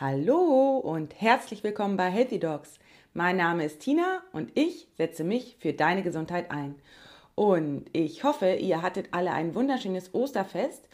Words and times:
Hallo 0.00 0.78
und 0.78 1.20
herzlich 1.20 1.62
willkommen 1.62 1.98
bei 1.98 2.08
Healthy 2.08 2.38
Dogs. 2.38 2.78
Mein 3.12 3.36
Name 3.36 3.66
ist 3.66 3.80
Tina 3.80 4.22
und 4.32 4.50
ich 4.54 4.88
setze 4.96 5.24
mich 5.24 5.56
für 5.58 5.74
deine 5.74 6.02
Gesundheit 6.02 6.50
ein. 6.50 6.74
Und 7.34 7.84
ich 7.92 8.24
hoffe, 8.24 8.54
ihr 8.54 8.80
hattet 8.80 9.08
alle 9.10 9.32
ein 9.32 9.54
wunderschönes 9.54 10.14
Osterfest 10.14 10.88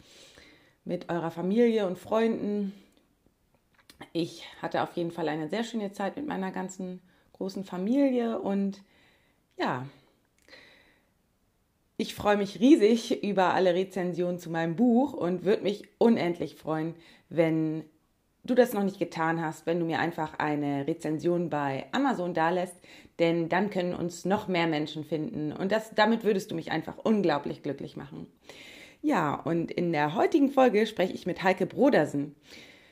mit 0.83 1.07
eurer 1.07 1.31
Familie 1.31 1.87
und 1.87 1.97
Freunden. 1.97 2.73
Ich 4.11 4.43
hatte 4.61 4.83
auf 4.83 4.97
jeden 4.97 5.11
Fall 5.11 5.29
eine 5.29 5.47
sehr 5.47 5.63
schöne 5.63 5.93
Zeit 5.93 6.17
mit 6.17 6.27
meiner 6.27 6.51
ganzen 6.51 6.99
großen 7.31 7.63
Familie 7.63 8.39
und 8.39 8.83
ja, 9.55 9.87
ich 11.95 12.13
freue 12.13 12.35
mich 12.35 12.59
riesig 12.59 13.23
über 13.23 13.53
alle 13.53 13.73
Rezensionen 13.73 14.37
zu 14.37 14.49
meinem 14.49 14.75
Buch 14.75 15.13
und 15.13 15.45
würde 15.45 15.63
mich 15.63 15.87
unendlich 15.97 16.55
freuen, 16.55 16.93
wenn 17.29 17.85
du 18.47 18.55
das 18.55 18.73
noch 18.73 18.83
nicht 18.83 18.99
getan 18.99 19.41
hast, 19.41 19.65
wenn 19.65 19.79
du 19.79 19.85
mir 19.85 19.99
einfach 19.99 20.39
eine 20.39 20.87
Rezension 20.87 21.49
bei 21.49 21.85
Amazon 21.91 22.33
dalässt, 22.33 22.75
denn 23.19 23.49
dann 23.49 23.69
können 23.69 23.93
uns 23.93 24.25
noch 24.25 24.47
mehr 24.47 24.67
Menschen 24.67 25.03
finden 25.03 25.51
und 25.51 25.71
das, 25.71 25.91
damit 25.93 26.23
würdest 26.23 26.51
du 26.51 26.55
mich 26.55 26.71
einfach 26.71 26.97
unglaublich 26.97 27.63
glücklich 27.63 27.95
machen. 27.95 28.27
Ja, 29.01 29.35
und 29.35 29.71
in 29.71 29.91
der 29.91 30.15
heutigen 30.15 30.49
Folge 30.49 30.87
spreche 30.87 31.13
ich 31.13 31.25
mit 31.25 31.43
Heike 31.43 31.65
Brodersen. 31.65 32.35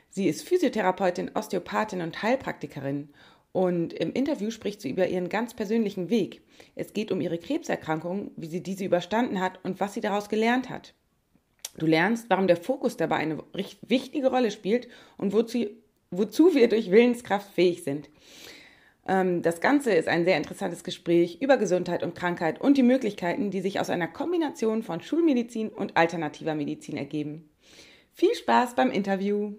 Sie 0.09 0.27
ist 0.27 0.47
Physiotherapeutin, 0.47 1.31
Osteopathin 1.33 2.01
und 2.01 2.21
Heilpraktikerin 2.21 3.09
und 3.51 3.93
im 3.93 4.11
Interview 4.11 4.51
spricht 4.51 4.81
sie 4.81 4.89
über 4.89 5.07
ihren 5.07 5.29
ganz 5.29 5.53
persönlichen 5.53 6.09
Weg. 6.09 6.41
Es 6.75 6.93
geht 6.93 7.11
um 7.11 7.21
ihre 7.21 7.37
Krebserkrankung, 7.37 8.31
wie 8.35 8.47
sie 8.47 8.61
diese 8.61 8.85
überstanden 8.85 9.39
hat 9.39 9.63
und 9.63 9.79
was 9.79 9.93
sie 9.93 10.01
daraus 10.01 10.29
gelernt 10.29 10.69
hat. 10.69 10.93
Du 11.77 11.85
lernst, 11.85 12.29
warum 12.29 12.47
der 12.47 12.57
Fokus 12.57 12.97
dabei 12.97 13.17
eine 13.17 13.43
wichtige 13.81 14.29
Rolle 14.29 14.51
spielt 14.51 14.87
und 15.17 15.33
wozu, 15.33 15.65
wozu 16.11 16.55
wir 16.55 16.69
durch 16.69 16.91
Willenskraft 16.91 17.53
fähig 17.53 17.83
sind. 17.83 18.09
Ähm, 19.07 19.41
das 19.41 19.61
Ganze 19.61 19.93
ist 19.93 20.07
ein 20.07 20.25
sehr 20.25 20.37
interessantes 20.37 20.83
Gespräch 20.83 21.41
über 21.41 21.57
Gesundheit 21.57 22.03
und 22.03 22.15
Krankheit 22.15 22.61
und 22.61 22.77
die 22.77 22.83
Möglichkeiten, 22.83 23.51
die 23.51 23.61
sich 23.61 23.79
aus 23.79 23.89
einer 23.89 24.07
Kombination 24.07 24.83
von 24.83 25.01
Schulmedizin 25.01 25.69
und 25.69 25.97
alternativer 25.97 26.55
Medizin 26.55 26.97
ergeben. 26.97 27.49
Viel 28.13 28.33
Spaß 28.33 28.75
beim 28.75 28.91
Interview! 28.91 29.53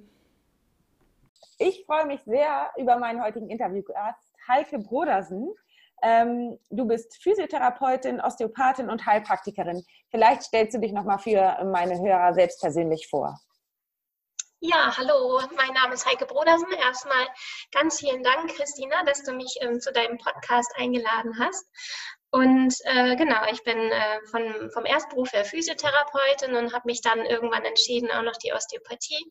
Ich 1.59 1.85
freue 1.87 2.07
mich 2.07 2.21
sehr 2.25 2.71
über 2.77 2.99
meinen 2.99 3.23
heutigen 3.23 3.49
Interviewgast, 3.49 4.35
Heike 4.49 4.79
Brodersen. 4.79 5.55
Ähm, 6.03 6.59
du 6.71 6.87
bist 6.87 7.17
Physiotherapeutin, 7.23 8.21
Osteopathin 8.21 8.91
und 8.91 9.07
Heilpraktikerin. 9.07 9.85
Vielleicht 10.11 10.43
stellst 10.43 10.75
du 10.75 10.81
dich 10.81 10.93
nochmal 10.93 11.19
für 11.19 11.65
meine 11.65 11.99
Hörer 11.99 12.35
selbst 12.35 12.61
persönlich 12.61 13.09
vor. 13.09 13.39
Ja, 14.61 14.97
hallo, 14.97 15.41
mein 15.55 15.75
Name 15.75 15.95
ist 15.95 16.07
Heike 16.07 16.25
Brodersen. 16.25 16.73
Erstmal 16.73 17.27
ganz 17.73 18.01
vielen 18.01 18.23
Dank, 18.23 18.49
Christina, 18.55 19.05
dass 19.05 19.23
du 19.23 19.33
mich 19.33 19.55
ähm, 19.61 19.81
zu 19.81 19.93
deinem 19.93 20.17
Podcast 20.17 20.73
eingeladen 20.77 21.39
hast. 21.39 21.67
Und 22.31 22.75
äh, 22.85 23.17
genau, 23.17 23.45
ich 23.51 23.63
bin 23.63 23.79
äh, 23.79 24.21
von, 24.31 24.71
vom 24.73 24.85
Erstberuf 24.85 25.33
her 25.33 25.45
Physiotherapeutin 25.45 26.55
und 26.55 26.73
habe 26.75 26.87
mich 26.87 27.01
dann 27.01 27.25
irgendwann 27.25 27.65
entschieden, 27.65 28.11
auch 28.11 28.23
noch 28.23 28.37
die 28.37 28.53
Osteopathie 28.53 29.31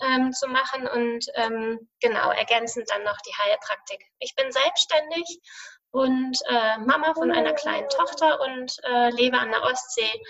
ähm, 0.00 0.32
zu 0.32 0.46
machen 0.46 0.86
und 0.86 1.26
ähm, 1.34 1.88
genau 2.00 2.30
ergänzend 2.30 2.88
dann 2.88 3.02
noch 3.02 3.18
die 3.26 3.34
Heilpraktik. 3.34 4.04
Ich 4.20 4.34
bin 4.36 4.52
selbstständig 4.52 5.40
und 5.96 6.38
äh, 6.48 6.78
Mama 6.78 7.14
von 7.14 7.32
einer 7.32 7.54
kleinen 7.54 7.88
Tochter 7.88 8.38
und 8.40 8.76
äh, 8.84 9.10
lebe 9.10 9.38
an 9.38 9.50
der 9.50 9.62
Ostsee 9.62 10.22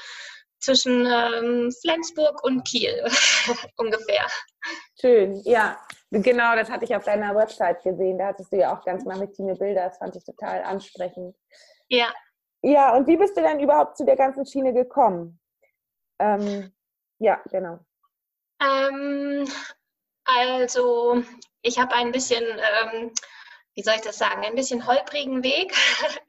zwischen 0.60 1.06
ähm, 1.06 1.72
Flensburg 1.80 2.42
und 2.44 2.66
Kiel 2.66 3.04
ungefähr. 3.76 4.26
Schön, 5.00 5.40
ja. 5.44 5.76
Genau, 6.10 6.54
das 6.54 6.70
hatte 6.70 6.84
ich 6.84 6.94
auf 6.94 7.04
deiner 7.04 7.34
Website 7.34 7.82
gesehen. 7.82 8.18
Da 8.18 8.28
hattest 8.28 8.52
du 8.52 8.58
ja 8.58 8.74
auch 8.74 8.84
ganz 8.84 9.04
maritime 9.04 9.56
Bilder. 9.56 9.88
Das 9.88 9.98
fand 9.98 10.14
ich 10.14 10.24
total 10.24 10.62
ansprechend. 10.62 11.34
Ja. 11.88 12.12
Ja, 12.62 12.96
und 12.96 13.06
wie 13.06 13.16
bist 13.16 13.36
du 13.36 13.42
denn 13.42 13.60
überhaupt 13.60 13.96
zu 13.96 14.04
der 14.04 14.16
ganzen 14.16 14.46
Schiene 14.46 14.72
gekommen? 14.72 15.40
Ähm, 16.18 16.72
ja, 17.18 17.40
genau. 17.50 17.80
Ähm, 18.60 19.46
also, 20.24 21.22
ich 21.62 21.78
habe 21.78 21.94
ein 21.94 22.12
bisschen, 22.12 22.44
ähm, 22.44 23.12
wie 23.76 23.82
soll 23.82 23.94
ich 23.94 24.00
das 24.00 24.18
sagen, 24.18 24.44
ein 24.44 24.54
bisschen 24.54 24.86
holprigen 24.86 25.44
Weg. 25.44 25.72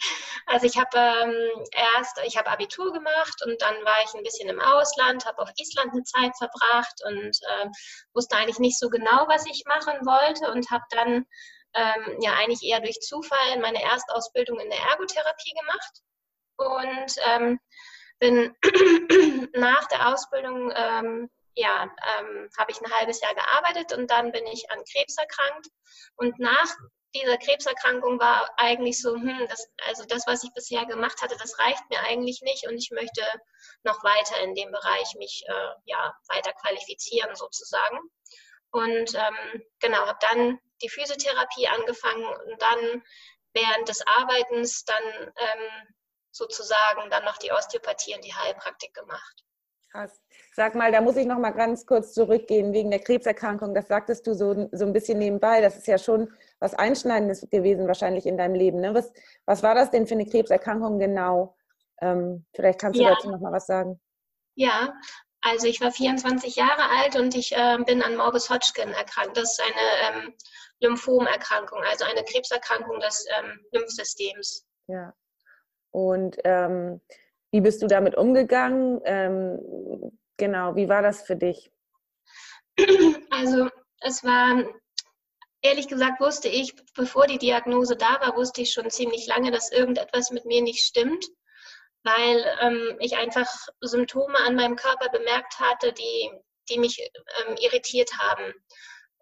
Also 0.49 0.65
ich 0.65 0.77
habe 0.77 0.97
ähm, 0.97 1.65
erst, 1.73 2.21
ich 2.25 2.37
habe 2.37 2.49
Abitur 2.49 2.93
gemacht 2.93 3.43
und 3.45 3.61
dann 3.61 3.75
war 3.83 3.97
ich 4.05 4.13
ein 4.13 4.23
bisschen 4.23 4.47
im 4.47 4.61
Ausland, 4.61 5.25
habe 5.25 5.41
auf 5.41 5.49
Island 5.57 5.91
eine 5.91 6.03
Zeit 6.03 6.31
verbracht 6.37 7.01
und 7.05 7.37
äh, 7.49 7.67
wusste 8.13 8.37
eigentlich 8.37 8.57
nicht 8.57 8.79
so 8.79 8.87
genau, 8.87 9.27
was 9.27 9.45
ich 9.45 9.65
machen 9.65 10.05
wollte 10.05 10.49
und 10.49 10.71
habe 10.71 10.85
dann 10.91 11.25
ähm, 11.73 12.17
ja 12.21 12.31
eigentlich 12.35 12.63
eher 12.63 12.79
durch 12.79 12.97
Zufall 13.01 13.59
meine 13.59 13.83
Erstausbildung 13.83 14.57
in 14.61 14.69
der 14.69 14.79
Ergotherapie 14.89 15.53
gemacht 15.53 16.01
und 16.55 17.15
ähm, 17.25 17.59
bin 18.19 18.55
nach 19.53 19.85
der 19.89 20.13
Ausbildung 20.13 20.71
ähm, 20.73 21.29
ja, 21.55 21.83
ähm, 21.83 22.49
habe 22.57 22.71
ich 22.71 22.79
ein 22.79 22.93
halbes 22.93 23.19
Jahr 23.19 23.33
gearbeitet 23.33 23.91
und 23.91 24.09
dann 24.11 24.31
bin 24.31 24.45
ich 24.47 24.69
an 24.71 24.83
Krebs 24.89 25.17
erkrankt. 25.17 25.67
Und 26.15 26.39
nach 26.39 26.75
dieser 27.19 27.37
Krebserkrankung 27.37 28.19
war 28.19 28.49
eigentlich 28.57 29.01
so, 29.01 29.13
hm, 29.13 29.47
das, 29.49 29.69
also 29.87 30.05
das, 30.05 30.25
was 30.27 30.43
ich 30.43 30.53
bisher 30.53 30.85
gemacht 30.85 31.21
hatte, 31.21 31.35
das 31.37 31.57
reicht 31.59 31.89
mir 31.89 31.99
eigentlich 32.01 32.41
nicht 32.41 32.67
und 32.67 32.77
ich 32.77 32.91
möchte 32.91 33.23
noch 33.83 34.03
weiter 34.03 34.39
in 34.43 34.55
dem 34.55 34.71
Bereich 34.71 35.15
mich 35.17 35.43
äh, 35.47 35.69
ja, 35.85 36.13
weiter 36.29 36.53
qualifizieren 36.53 37.35
sozusagen. 37.35 37.99
Und 38.71 39.15
ähm, 39.15 39.63
genau, 39.79 40.05
habe 40.05 40.19
dann 40.21 40.59
die 40.81 40.89
Physiotherapie 40.89 41.67
angefangen 41.67 42.25
und 42.25 42.61
dann 42.61 43.03
während 43.53 43.89
des 43.89 44.05
Arbeitens 44.05 44.83
dann 44.85 45.33
ähm, 45.37 45.95
sozusagen 46.31 47.09
dann 47.09 47.25
noch 47.25 47.37
die 47.37 47.51
Osteopathie 47.51 48.15
und 48.15 48.23
die 48.23 48.33
Heilpraktik 48.33 48.93
gemacht. 48.93 49.43
Krass. 49.91 50.21
Sag 50.53 50.75
mal, 50.75 50.91
da 50.91 51.01
muss 51.01 51.15
ich 51.15 51.25
noch 51.25 51.39
mal 51.39 51.51
ganz 51.51 51.85
kurz 51.85 52.13
zurückgehen 52.13 52.73
wegen 52.73 52.91
der 52.91 52.99
Krebserkrankung. 52.99 53.73
Das 53.73 53.87
sagtest 53.87 54.27
du 54.27 54.33
so, 54.33 54.67
so 54.71 54.85
ein 54.85 54.93
bisschen 54.93 55.17
nebenbei. 55.17 55.61
Das 55.61 55.77
ist 55.77 55.87
ja 55.87 55.97
schon 55.97 56.31
was 56.59 56.73
Einschneidendes 56.73 57.47
gewesen 57.49 57.87
wahrscheinlich 57.87 58.25
in 58.25 58.37
deinem 58.37 58.55
Leben. 58.55 58.79
Ne? 58.79 58.93
Was, 58.93 59.11
was 59.45 59.63
war 59.63 59.75
das 59.75 59.91
denn 59.91 60.07
für 60.07 60.15
eine 60.15 60.25
Krebserkrankung 60.25 60.99
genau? 60.99 61.55
Ähm, 62.01 62.45
vielleicht 62.53 62.79
kannst 62.79 62.99
du 62.99 63.03
ja. 63.03 63.11
dazu 63.11 63.29
noch 63.29 63.39
mal 63.39 63.51
was 63.51 63.67
sagen. 63.67 63.99
Ja, 64.55 64.93
also 65.41 65.67
ich 65.67 65.81
war 65.81 65.91
24 65.91 66.55
Jahre 66.55 66.89
alt 66.89 67.15
und 67.15 67.35
ich 67.35 67.55
äh, 67.55 67.77
bin 67.85 68.01
an 68.01 68.17
Morbus 68.17 68.49
Hodgkin 68.49 68.89
erkrankt. 68.89 69.37
Das 69.37 69.57
ist 69.57 69.61
eine 69.61 70.25
ähm, 70.25 70.33
Lymphomerkrankung, 70.81 71.79
also 71.89 72.05
eine 72.05 72.23
Krebserkrankung 72.23 72.99
des 72.99 73.25
ähm, 73.37 73.59
Lymphsystems. 73.71 74.65
Ja. 74.87 75.13
Und 75.91 76.37
ähm, 76.43 77.01
wie 77.51 77.61
bist 77.61 77.81
du 77.81 77.87
damit 77.87 78.15
umgegangen? 78.15 79.01
Ähm, 79.05 80.19
genau, 80.37 80.75
wie 80.75 80.89
war 80.89 81.01
das 81.01 81.21
für 81.21 81.35
dich? 81.35 81.71
Also 83.31 83.69
es 84.01 84.23
war, 84.23 84.63
ehrlich 85.61 85.87
gesagt, 85.87 86.19
wusste 86.19 86.47
ich, 86.47 86.73
bevor 86.93 87.27
die 87.27 87.37
Diagnose 87.37 87.95
da 87.95 88.19
war, 88.21 88.35
wusste 88.35 88.61
ich 88.61 88.73
schon 88.73 88.89
ziemlich 88.89 89.27
lange, 89.27 89.51
dass 89.51 89.71
irgendetwas 89.71 90.31
mit 90.31 90.45
mir 90.45 90.61
nicht 90.61 90.83
stimmt, 90.83 91.25
weil 92.03 92.57
ähm, 92.61 92.97
ich 92.99 93.17
einfach 93.17 93.47
Symptome 93.81 94.37
an 94.39 94.55
meinem 94.55 94.75
Körper 94.75 95.09
bemerkt 95.09 95.59
hatte, 95.59 95.93
die, 95.93 96.31
die 96.69 96.79
mich 96.79 96.99
ähm, 96.99 97.55
irritiert 97.59 98.11
haben. 98.19 98.53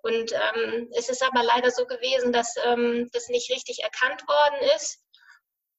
Und 0.01 0.33
ähm, 0.33 0.89
es 0.95 1.09
ist 1.09 1.23
aber 1.23 1.41
leider 1.41 1.71
so 1.71 1.85
gewesen, 1.87 2.31
dass 2.31 2.55
ähm, 2.63 3.09
das 3.11 3.27
nicht 3.29 3.49
richtig 3.51 3.79
erkannt 3.83 4.21
worden 4.27 4.69
ist 4.75 4.99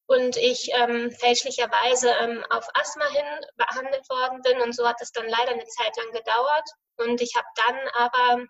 und 0.07 0.37
ich 0.37 0.71
ähm, 0.73 1.11
fälschlicherweise 1.11 2.11
ähm, 2.11 2.45
auf 2.51 2.67
Asthma 2.75 3.07
hin 3.11 3.47
behandelt 3.57 4.09
worden 4.09 4.41
bin 4.43 4.61
und 4.61 4.75
so 4.75 4.87
hat 4.89 5.01
es 5.01 5.13
dann 5.13 5.29
leider 5.29 5.53
eine 5.53 5.67
Zeit 5.67 5.97
lang 5.97 6.13
gedauert 6.13 6.69
und 6.97 7.21
ich 7.21 7.35
habe 7.37 7.47
dann 7.55 7.89
aber 7.95 8.47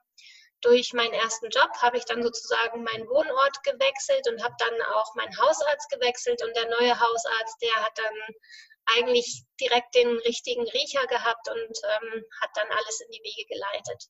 durch 0.66 0.92
meinen 0.92 1.14
ersten 1.14 1.48
Job 1.48 1.70
habe 1.80 1.96
ich 1.96 2.04
dann 2.06 2.22
sozusagen 2.22 2.82
meinen 2.82 3.08
Wohnort 3.08 3.62
gewechselt 3.62 4.26
und 4.28 4.42
habe 4.42 4.54
dann 4.58 4.82
auch 4.94 5.14
meinen 5.14 5.38
Hausarzt 5.38 5.88
gewechselt 5.90 6.42
und 6.42 6.54
der 6.56 6.68
neue 6.68 6.98
Hausarzt, 6.98 7.62
der 7.62 7.74
hat 7.84 7.96
dann 7.96 8.34
eigentlich 8.98 9.44
direkt 9.60 9.94
den 9.94 10.18
richtigen 10.18 10.66
Riecher 10.68 11.06
gehabt 11.06 11.48
und 11.48 11.78
ähm, 11.84 12.24
hat 12.40 12.50
dann 12.54 12.68
alles 12.70 13.00
in 13.00 13.10
die 13.10 13.22
Wege 13.22 13.46
geleitet. 13.48 14.04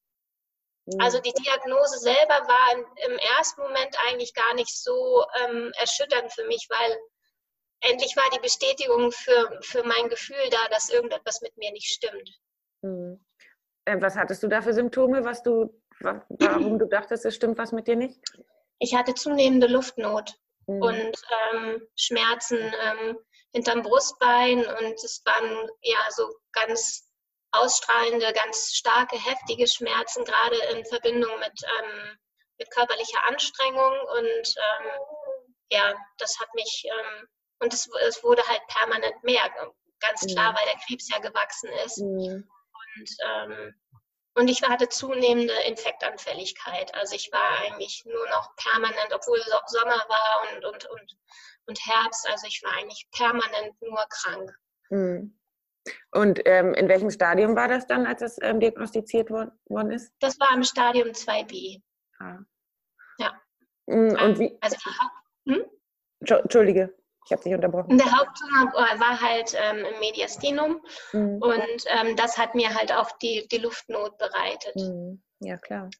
Mhm. 0.86 1.00
Also 1.00 1.20
die 1.20 1.32
Diagnose 1.32 1.98
selber 1.98 2.48
war 2.48 2.72
im 3.06 3.18
ersten 3.36 3.60
Moment 3.60 3.94
eigentlich 4.08 4.32
gar 4.32 4.54
nicht 4.54 4.74
so 4.82 5.24
ähm, 5.42 5.72
erschütternd 5.76 6.32
für 6.32 6.44
mich, 6.44 6.66
weil 6.70 6.98
endlich 7.80 8.16
war 8.16 8.30
die 8.34 8.40
Bestätigung 8.40 9.12
für, 9.12 9.58
für 9.62 9.82
mein 9.82 10.08
Gefühl 10.08 10.48
da, 10.50 10.68
dass 10.70 10.88
irgendetwas 10.88 11.42
mit 11.42 11.54
mir 11.58 11.72
nicht 11.72 11.88
stimmt. 11.88 12.30
Mhm. 12.82 13.24
Äh, 13.84 14.00
was 14.00 14.16
hattest 14.16 14.42
du 14.42 14.48
da 14.48 14.62
für 14.62 14.72
Symptome, 14.72 15.24
was 15.24 15.42
du, 15.42 15.82
warum 16.00 16.78
du 16.78 16.86
dachtest, 16.86 17.24
es 17.24 17.34
stimmt 17.34 17.58
was 17.58 17.72
mit 17.72 17.86
dir 17.86 17.96
nicht? 17.96 18.20
Ich 18.78 18.94
hatte 18.94 19.14
zunehmende 19.14 19.66
Luftnot 19.66 20.34
mhm. 20.66 20.82
und 20.82 21.22
ähm, 21.52 21.82
Schmerzen 21.96 22.58
ähm, 22.58 23.16
hinterm 23.52 23.82
Brustbein 23.82 24.58
und 24.58 24.94
es 24.94 25.22
waren 25.24 25.68
ja 25.82 25.98
so 26.10 26.28
ganz 26.52 27.08
ausstrahlende, 27.52 28.32
ganz 28.32 28.74
starke, 28.74 29.16
heftige 29.16 29.66
Schmerzen, 29.66 30.24
gerade 30.24 30.56
in 30.74 30.84
Verbindung 30.84 31.38
mit 31.38 31.62
ähm, 31.80 32.18
mit 32.58 32.70
körperlicher 32.70 33.22
Anstrengung 33.26 33.92
und 34.18 34.54
ähm, 34.56 34.90
ja, 35.70 35.94
das 36.18 36.38
hat 36.38 36.48
mich, 36.54 36.84
ähm, 36.86 37.28
und 37.60 37.72
es, 37.72 37.88
es 38.06 38.22
wurde 38.22 38.46
halt 38.46 38.60
permanent 38.68 39.22
mehr, 39.24 39.42
ganz 40.00 40.26
klar, 40.26 40.52
mhm. 40.52 40.56
weil 40.56 40.64
der 40.66 40.80
Krebs 40.86 41.08
ja 41.08 41.18
gewachsen 41.18 41.70
ist. 41.84 41.98
Mhm. 41.98 42.48
Und, 42.98 43.16
ähm, 43.24 43.74
und 44.36 44.48
ich 44.48 44.62
hatte 44.62 44.88
zunehmende 44.88 45.54
Infektanfälligkeit. 45.66 46.94
Also 46.94 47.16
ich 47.16 47.30
war 47.32 47.58
eigentlich 47.62 48.04
nur 48.04 48.28
noch 48.28 48.54
permanent, 48.56 49.12
obwohl 49.14 49.40
Sommer 49.66 50.04
war 50.08 50.54
und, 50.54 50.64
und, 50.64 50.84
und, 50.90 51.16
und 51.66 51.80
Herbst, 51.86 52.28
also 52.30 52.46
ich 52.46 52.62
war 52.62 52.72
eigentlich 52.74 53.08
permanent 53.12 53.80
nur 53.80 54.04
krank. 54.10 54.54
Mhm. 54.90 55.38
Und 56.10 56.40
ähm, 56.44 56.74
in 56.74 56.88
welchem 56.88 57.10
Stadium 57.10 57.56
war 57.56 57.68
das 57.68 57.86
dann, 57.86 58.06
als 58.06 58.20
es 58.20 58.36
ähm, 58.42 58.60
diagnostiziert 58.60 59.30
worden 59.30 59.90
ist? 59.90 60.12
Das 60.18 60.38
war 60.38 60.52
im 60.52 60.64
Stadium 60.64 61.08
2b. 61.08 61.80
Ah. 62.18 62.38
Ja. 63.18 63.40
Mm, 63.86 64.16
und 64.20 64.38
wie? 64.38 64.58
Also, 64.60 64.76
hm? 65.46 65.64
Entschuldige, 66.20 66.94
ich 67.26 67.32
habe 67.32 67.42
dich 67.42 67.54
unterbrochen. 67.54 67.98
Der 67.98 68.06
Haupttumor 68.06 68.72
war 68.72 69.20
halt 69.20 69.54
ähm, 69.60 69.84
im 69.84 69.98
Mediastinum 69.98 70.80
mhm. 71.12 71.42
und 71.42 71.84
ähm, 71.88 72.16
das 72.16 72.38
hat 72.38 72.54
mir 72.54 72.72
halt 72.72 72.92
auch 72.92 73.10
die, 73.18 73.46
die 73.50 73.58
Luftnot 73.58 74.16
bereitet. 74.16 74.76
Mhm. 74.76 75.20
Ja, 75.40 75.56
klar. 75.56 75.90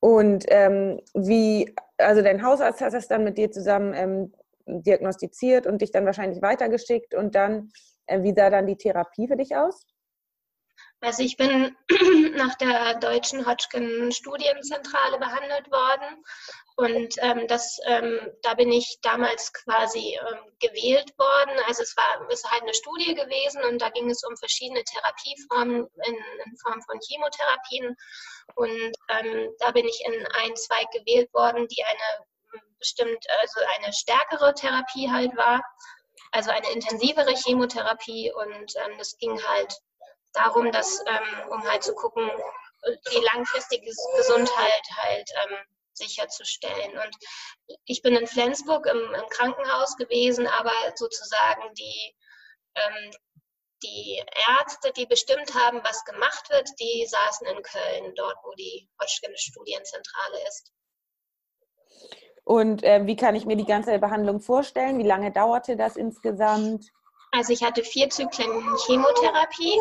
Und 0.00 0.44
ähm, 0.48 1.00
wie, 1.14 1.74
also 1.96 2.22
dein 2.22 2.42
Hausarzt 2.42 2.80
hat 2.82 2.92
das 2.92 3.08
dann 3.08 3.24
mit 3.24 3.38
dir 3.38 3.50
zusammen 3.50 3.94
ähm, 3.94 4.34
diagnostiziert 4.66 5.66
und 5.66 5.80
dich 5.80 5.90
dann 5.90 6.06
wahrscheinlich 6.06 6.42
weitergeschickt 6.42 7.14
und 7.14 7.34
dann, 7.34 7.70
äh, 8.06 8.22
wie 8.22 8.34
sah 8.34 8.50
dann 8.50 8.66
die 8.66 8.76
Therapie 8.76 9.28
für 9.28 9.36
dich 9.36 9.56
aus? 9.56 9.86
Also 11.02 11.22
ich 11.22 11.36
bin 11.36 11.76
nach 12.36 12.54
der 12.56 12.94
deutschen 12.94 13.46
Hodgkin-Studienzentrale 13.46 15.18
behandelt 15.18 15.70
worden. 15.70 16.24
Und 16.76 17.14
ähm, 17.18 17.46
das, 17.46 17.78
ähm, 17.86 18.30
da 18.42 18.54
bin 18.54 18.70
ich 18.70 18.98
damals 19.02 19.52
quasi 19.52 20.18
ähm, 20.20 20.38
gewählt 20.60 21.16
worden. 21.18 21.58
Also 21.66 21.82
es 21.82 21.96
war 21.96 22.28
es 22.30 22.44
halt 22.44 22.62
eine 22.62 22.74
Studie 22.74 23.14
gewesen 23.14 23.62
und 23.64 23.80
da 23.80 23.88
ging 23.90 24.10
es 24.10 24.22
um 24.24 24.36
verschiedene 24.36 24.82
Therapieformen 24.84 25.88
in, 26.06 26.14
in 26.14 26.56
Form 26.58 26.82
von 26.82 26.98
Chemotherapien. 27.06 27.96
Und 28.56 28.92
ähm, 29.08 29.50
da 29.58 29.70
bin 29.70 29.86
ich 29.86 30.02
in 30.04 30.26
ein 30.42 30.56
Zweig 30.56 30.90
gewählt 30.92 31.32
worden, 31.32 31.66
die 31.68 31.82
eine 31.82 32.26
bestimmt 32.78 33.24
also 33.40 33.60
eine 33.78 33.92
stärkere 33.92 34.54
Therapie 34.54 35.10
halt 35.10 35.36
war, 35.36 35.62
also 36.32 36.50
eine 36.50 36.70
intensivere 36.72 37.34
Chemotherapie 37.34 38.32
und 38.32 38.74
ähm, 38.76 38.98
das 38.98 39.16
ging 39.18 39.40
halt 39.42 39.74
darum, 40.32 40.70
dass, 40.72 41.00
ähm, 41.06 41.50
um 41.50 41.62
halt 41.64 41.82
zu 41.82 41.94
gucken, 41.94 42.30
die 43.12 43.24
langfristige 43.34 43.84
Gesundheit 44.16 44.82
halt 44.96 45.30
ähm, 45.44 45.58
sicherzustellen. 45.92 46.92
Und 46.92 47.16
ich 47.84 48.02
bin 48.02 48.16
in 48.16 48.26
Flensburg 48.26 48.86
im, 48.86 49.14
im 49.14 49.28
Krankenhaus 49.28 49.96
gewesen, 49.96 50.46
aber 50.46 50.72
sozusagen 50.94 51.74
die, 51.74 52.16
ähm, 52.74 53.10
die 53.82 54.22
Ärzte, 54.48 54.92
die 54.92 55.06
bestimmt 55.06 55.54
haben, 55.54 55.82
was 55.84 56.04
gemacht 56.04 56.50
wird, 56.50 56.68
die 56.80 57.06
saßen 57.06 57.46
in 57.46 57.62
Köln, 57.62 58.14
dort, 58.14 58.36
wo 58.44 58.52
die 58.54 58.88
Hodgkin 59.00 59.36
Studienzentrale 59.36 60.48
ist. 60.48 60.72
Und 62.44 62.82
äh, 62.82 63.06
wie 63.06 63.16
kann 63.16 63.34
ich 63.34 63.46
mir 63.46 63.56
die 63.56 63.66
ganze 63.66 63.98
Behandlung 63.98 64.40
vorstellen? 64.40 64.98
Wie 64.98 65.06
lange 65.06 65.30
dauerte 65.30 65.76
das 65.76 65.96
insgesamt? 65.96 66.86
Also 67.32 67.52
ich 67.52 67.62
hatte 67.62 67.84
vier 67.84 68.10
Zyklen 68.10 68.76
Chemotherapie. 68.86 69.78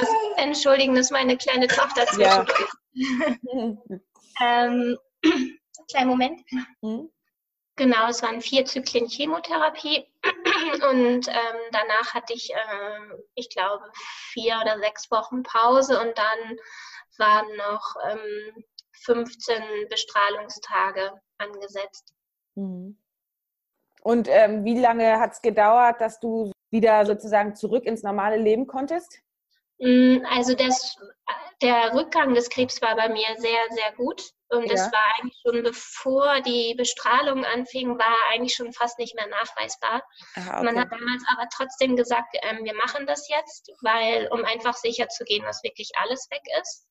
Das, 0.00 0.08
entschuldigen, 0.36 0.94
das 0.94 1.06
ist 1.06 1.12
meine 1.12 1.36
kleine 1.36 1.66
Tochter 1.66 2.06
zwischendurch. 2.06 2.68
Ja. 2.92 3.74
ähm, 4.40 4.98
kleinen 5.90 6.08
Moment. 6.08 6.40
Mhm. 6.80 7.10
Genau, 7.76 8.08
es 8.08 8.22
waren 8.22 8.40
vier 8.40 8.64
Zyklen 8.64 9.06
Chemotherapie 9.06 10.06
und 10.90 11.28
ähm, 11.28 11.60
danach 11.72 12.14
hatte 12.14 12.34
ich, 12.34 12.52
äh, 12.52 13.16
ich 13.34 13.48
glaube, 13.50 13.90
vier 14.32 14.58
oder 14.60 14.78
sechs 14.78 15.10
Wochen 15.10 15.42
Pause 15.42 15.98
und 16.00 16.16
dann 16.16 16.58
waren 17.16 17.56
noch 17.56 17.96
ähm, 18.08 18.64
15 19.04 19.88
Bestrahlungstage 19.88 21.20
angesetzt. 21.38 22.14
Mhm. 22.54 22.98
Und 24.02 24.28
ähm, 24.30 24.64
wie 24.64 24.78
lange 24.78 25.18
hat 25.18 25.32
es 25.32 25.42
gedauert, 25.42 26.00
dass 26.00 26.20
du 26.20 26.52
wieder 26.70 27.04
sozusagen 27.04 27.54
zurück 27.54 27.84
ins 27.84 28.02
normale 28.02 28.36
Leben 28.36 28.66
konntest? 28.66 29.20
Mm, 29.78 30.24
also 30.30 30.54
das, 30.54 30.96
der 31.62 31.94
Rückgang 31.94 32.34
des 32.34 32.48
Krebs 32.48 32.80
war 32.80 32.96
bei 32.96 33.08
mir 33.08 33.26
sehr, 33.38 33.60
sehr 33.70 33.92
gut. 33.96 34.22
Und 34.48 34.64
ja. 34.64 34.72
das 34.72 34.92
war 34.92 35.04
eigentlich 35.16 35.40
schon 35.46 35.62
bevor 35.62 36.40
die 36.40 36.74
Bestrahlung 36.76 37.44
anfing, 37.44 37.98
war 37.98 38.16
eigentlich 38.32 38.54
schon 38.54 38.72
fast 38.72 38.98
nicht 38.98 39.14
mehr 39.14 39.28
nachweisbar. 39.28 40.02
Aha, 40.34 40.56
okay. 40.56 40.64
Man 40.64 40.80
hat 40.80 40.90
damals 40.90 41.22
aber 41.32 41.48
trotzdem 41.54 41.94
gesagt, 41.94 42.36
ähm, 42.42 42.64
wir 42.64 42.74
machen 42.74 43.06
das 43.06 43.28
jetzt, 43.28 43.70
weil 43.80 44.28
um 44.32 44.44
einfach 44.44 44.74
sicher 44.74 45.08
zu 45.08 45.24
gehen, 45.24 45.44
dass 45.44 45.62
wirklich 45.62 45.92
alles 46.02 46.28
weg 46.30 46.42
ist. 46.60 46.88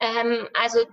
Ähm, 0.00 0.48
also 0.54 0.86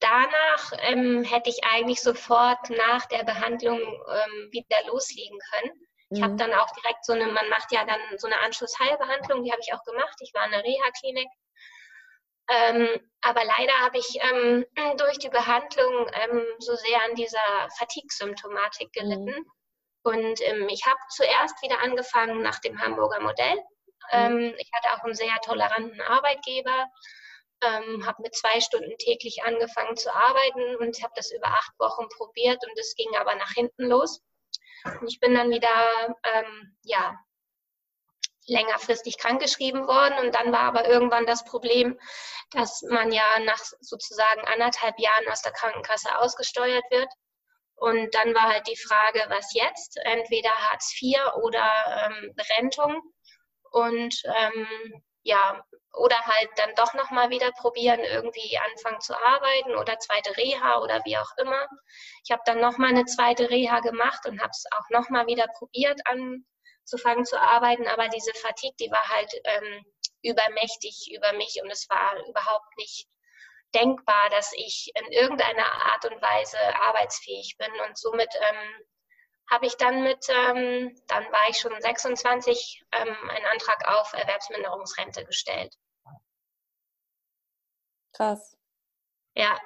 danach 0.00 0.72
ähm, 0.78 1.24
hätte 1.24 1.50
ich 1.50 1.62
eigentlich 1.64 2.00
sofort 2.00 2.70
nach 2.70 3.06
der 3.06 3.24
Behandlung 3.24 3.78
ähm, 3.78 4.48
wieder 4.50 4.78
loslegen 4.88 5.38
können. 5.52 5.72
Mhm. 6.10 6.16
Ich 6.16 6.22
habe 6.22 6.36
dann 6.36 6.52
auch 6.54 6.70
direkt 6.72 7.04
so 7.04 7.12
eine, 7.12 7.26
man 7.26 7.48
macht 7.48 7.70
ja 7.72 7.84
dann 7.84 8.00
so 8.18 8.26
eine 8.26 8.40
Anschlussheilbehandlung, 8.40 9.44
die 9.44 9.52
habe 9.52 9.60
ich 9.62 9.72
auch 9.72 9.84
gemacht. 9.84 10.16
Ich 10.20 10.32
war 10.34 10.44
in 10.46 10.52
der 10.52 10.64
Reha-Klinik. 10.64 11.28
Ähm, 12.52 12.88
aber 13.20 13.44
leider 13.44 13.72
habe 13.78 13.98
ich 13.98 14.18
ähm, 14.22 14.64
durch 14.98 15.18
die 15.18 15.28
Behandlung 15.28 16.08
ähm, 16.12 16.44
so 16.58 16.74
sehr 16.74 17.04
an 17.04 17.14
dieser 17.14 17.68
Fatigue-Symptomatik 17.78 18.88
mhm. 18.88 19.00
gelitten. 19.00 19.38
Mhm. 19.38 19.46
Und 20.02 20.40
ähm, 20.42 20.68
ich 20.68 20.86
habe 20.86 20.98
zuerst 21.10 21.62
wieder 21.62 21.80
angefangen 21.80 22.42
nach 22.42 22.58
dem 22.60 22.80
Hamburger 22.80 23.20
Modell. 23.20 23.58
Mhm. 24.12 24.54
ich 24.58 24.68
hatte 24.72 24.92
auch 24.96 25.04
einen 25.04 25.14
sehr 25.14 25.36
toleranten 25.44 26.00
Arbeitgeber 26.00 26.88
ähm, 27.62 28.06
habe 28.06 28.22
mit 28.22 28.34
zwei 28.34 28.60
Stunden 28.60 28.96
täglich 28.98 29.42
angefangen 29.44 29.96
zu 29.96 30.14
arbeiten 30.14 30.76
und 30.76 31.02
habe 31.02 31.12
das 31.16 31.30
über 31.30 31.48
acht 31.48 31.72
Wochen 31.78 32.08
probiert 32.08 32.62
und 32.66 32.78
es 32.78 32.94
ging 32.94 33.14
aber 33.16 33.34
nach 33.34 33.52
hinten 33.52 33.84
los. 33.84 34.22
Und 34.84 35.08
ich 35.08 35.20
bin 35.20 35.34
dann 35.34 35.50
wieder, 35.50 36.16
ähm, 36.24 36.76
ja, 36.82 37.18
längerfristig 38.46 39.16
krankgeschrieben 39.18 39.86
worden 39.86 40.18
und 40.18 40.34
dann 40.34 40.52
war 40.52 40.62
aber 40.62 40.88
irgendwann 40.88 41.26
das 41.26 41.44
Problem, 41.44 41.98
dass 42.50 42.82
man 42.82 43.12
ja 43.12 43.38
nach 43.44 43.62
sozusagen 43.80 44.40
anderthalb 44.46 44.98
Jahren 44.98 45.28
aus 45.28 45.42
der 45.42 45.52
Krankenkasse 45.52 46.18
ausgesteuert 46.18 46.84
wird. 46.90 47.08
Und 47.76 48.14
dann 48.14 48.34
war 48.34 48.52
halt 48.52 48.66
die 48.66 48.76
Frage, 48.76 49.24
was 49.28 49.54
jetzt? 49.54 49.98
Entweder 50.04 50.50
Hartz 50.50 50.92
IV 51.00 51.18
oder 51.42 51.70
ähm, 52.06 52.34
Berentung. 52.34 53.00
Und 53.70 54.20
ähm, 54.24 55.02
ja, 55.22 55.64
oder 55.92 56.16
halt 56.24 56.50
dann 56.56 56.74
doch 56.76 56.94
nochmal 56.94 57.30
wieder 57.30 57.50
probieren, 57.52 58.00
irgendwie 58.00 58.58
anfangen 58.58 59.00
zu 59.00 59.14
arbeiten 59.16 59.74
oder 59.74 59.98
zweite 59.98 60.36
Reha 60.36 60.80
oder 60.80 61.00
wie 61.04 61.18
auch 61.18 61.30
immer. 61.38 61.66
Ich 62.24 62.30
habe 62.30 62.42
dann 62.46 62.60
nochmal 62.60 62.90
eine 62.90 63.04
zweite 63.04 63.50
Reha 63.50 63.80
gemacht 63.80 64.26
und 64.26 64.40
habe 64.40 64.50
es 64.50 64.64
auch 64.72 64.88
nochmal 64.90 65.26
wieder 65.26 65.46
probiert, 65.58 66.00
anzufangen 66.06 67.24
zu 67.24 67.40
arbeiten, 67.40 67.88
aber 67.88 68.08
diese 68.08 68.32
Fatigue, 68.34 68.76
die 68.80 68.90
war 68.90 69.08
halt 69.08 69.32
ähm, 69.44 69.84
übermächtig 70.22 71.10
über 71.14 71.32
mich 71.32 71.60
und 71.62 71.70
es 71.70 71.88
war 71.90 72.16
überhaupt 72.28 72.76
nicht 72.76 73.06
denkbar, 73.74 74.30
dass 74.30 74.52
ich 74.54 74.90
in 74.94 75.12
irgendeiner 75.12 75.66
Art 75.66 76.04
und 76.04 76.20
Weise 76.20 76.58
arbeitsfähig 76.82 77.56
bin 77.58 77.70
und 77.86 77.96
somit 77.96 78.32
ähm, 78.34 78.86
habe 79.50 79.66
ich 79.66 79.76
dann 79.76 80.02
mit, 80.02 80.26
ähm, 80.28 80.96
dann 81.08 81.24
war 81.32 81.48
ich 81.48 81.58
schon 81.58 81.72
26, 81.80 82.84
ähm, 82.92 83.16
einen 83.30 83.46
Antrag 83.46 83.88
auf 83.88 84.12
Erwerbsminderungsrente 84.12 85.24
gestellt. 85.24 85.74
Krass. 88.12 88.56
Ja, 89.34 89.58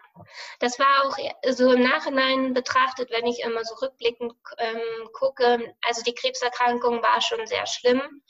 das 0.60 0.78
war 0.78 1.04
auch 1.04 1.16
so 1.52 1.72
im 1.72 1.82
Nachhinein 1.82 2.52
betrachtet, 2.52 3.10
wenn 3.10 3.26
ich 3.26 3.40
immer 3.40 3.64
so 3.64 3.74
rückblickend 3.76 4.34
ähm, 4.58 5.08
gucke. 5.12 5.74
Also 5.86 6.02
die 6.02 6.14
Krebserkrankung 6.14 7.02
war 7.02 7.20
schon 7.20 7.46
sehr 7.46 7.66
schlimm 7.66 8.22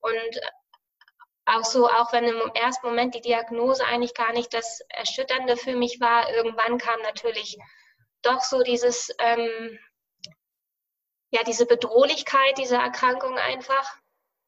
und 0.00 0.40
auch 1.46 1.64
so, 1.64 1.88
auch 1.88 2.12
wenn 2.12 2.24
im 2.24 2.52
ersten 2.54 2.86
Moment 2.86 3.14
die 3.14 3.20
Diagnose 3.20 3.84
eigentlich 3.84 4.14
gar 4.14 4.32
nicht 4.32 4.52
das 4.52 4.80
Erschütternde 4.88 5.56
für 5.56 5.74
mich 5.74 6.00
war, 6.00 6.32
irgendwann 6.32 6.78
kam 6.78 7.00
natürlich 7.02 7.56
doch 8.22 8.40
so 8.40 8.62
dieses, 8.62 9.10
ähm, 9.18 9.78
ja, 11.30 11.42
diese 11.44 11.66
Bedrohlichkeit 11.66 12.58
dieser 12.58 12.78
Erkrankung 12.78 13.38
einfach. 13.38 13.96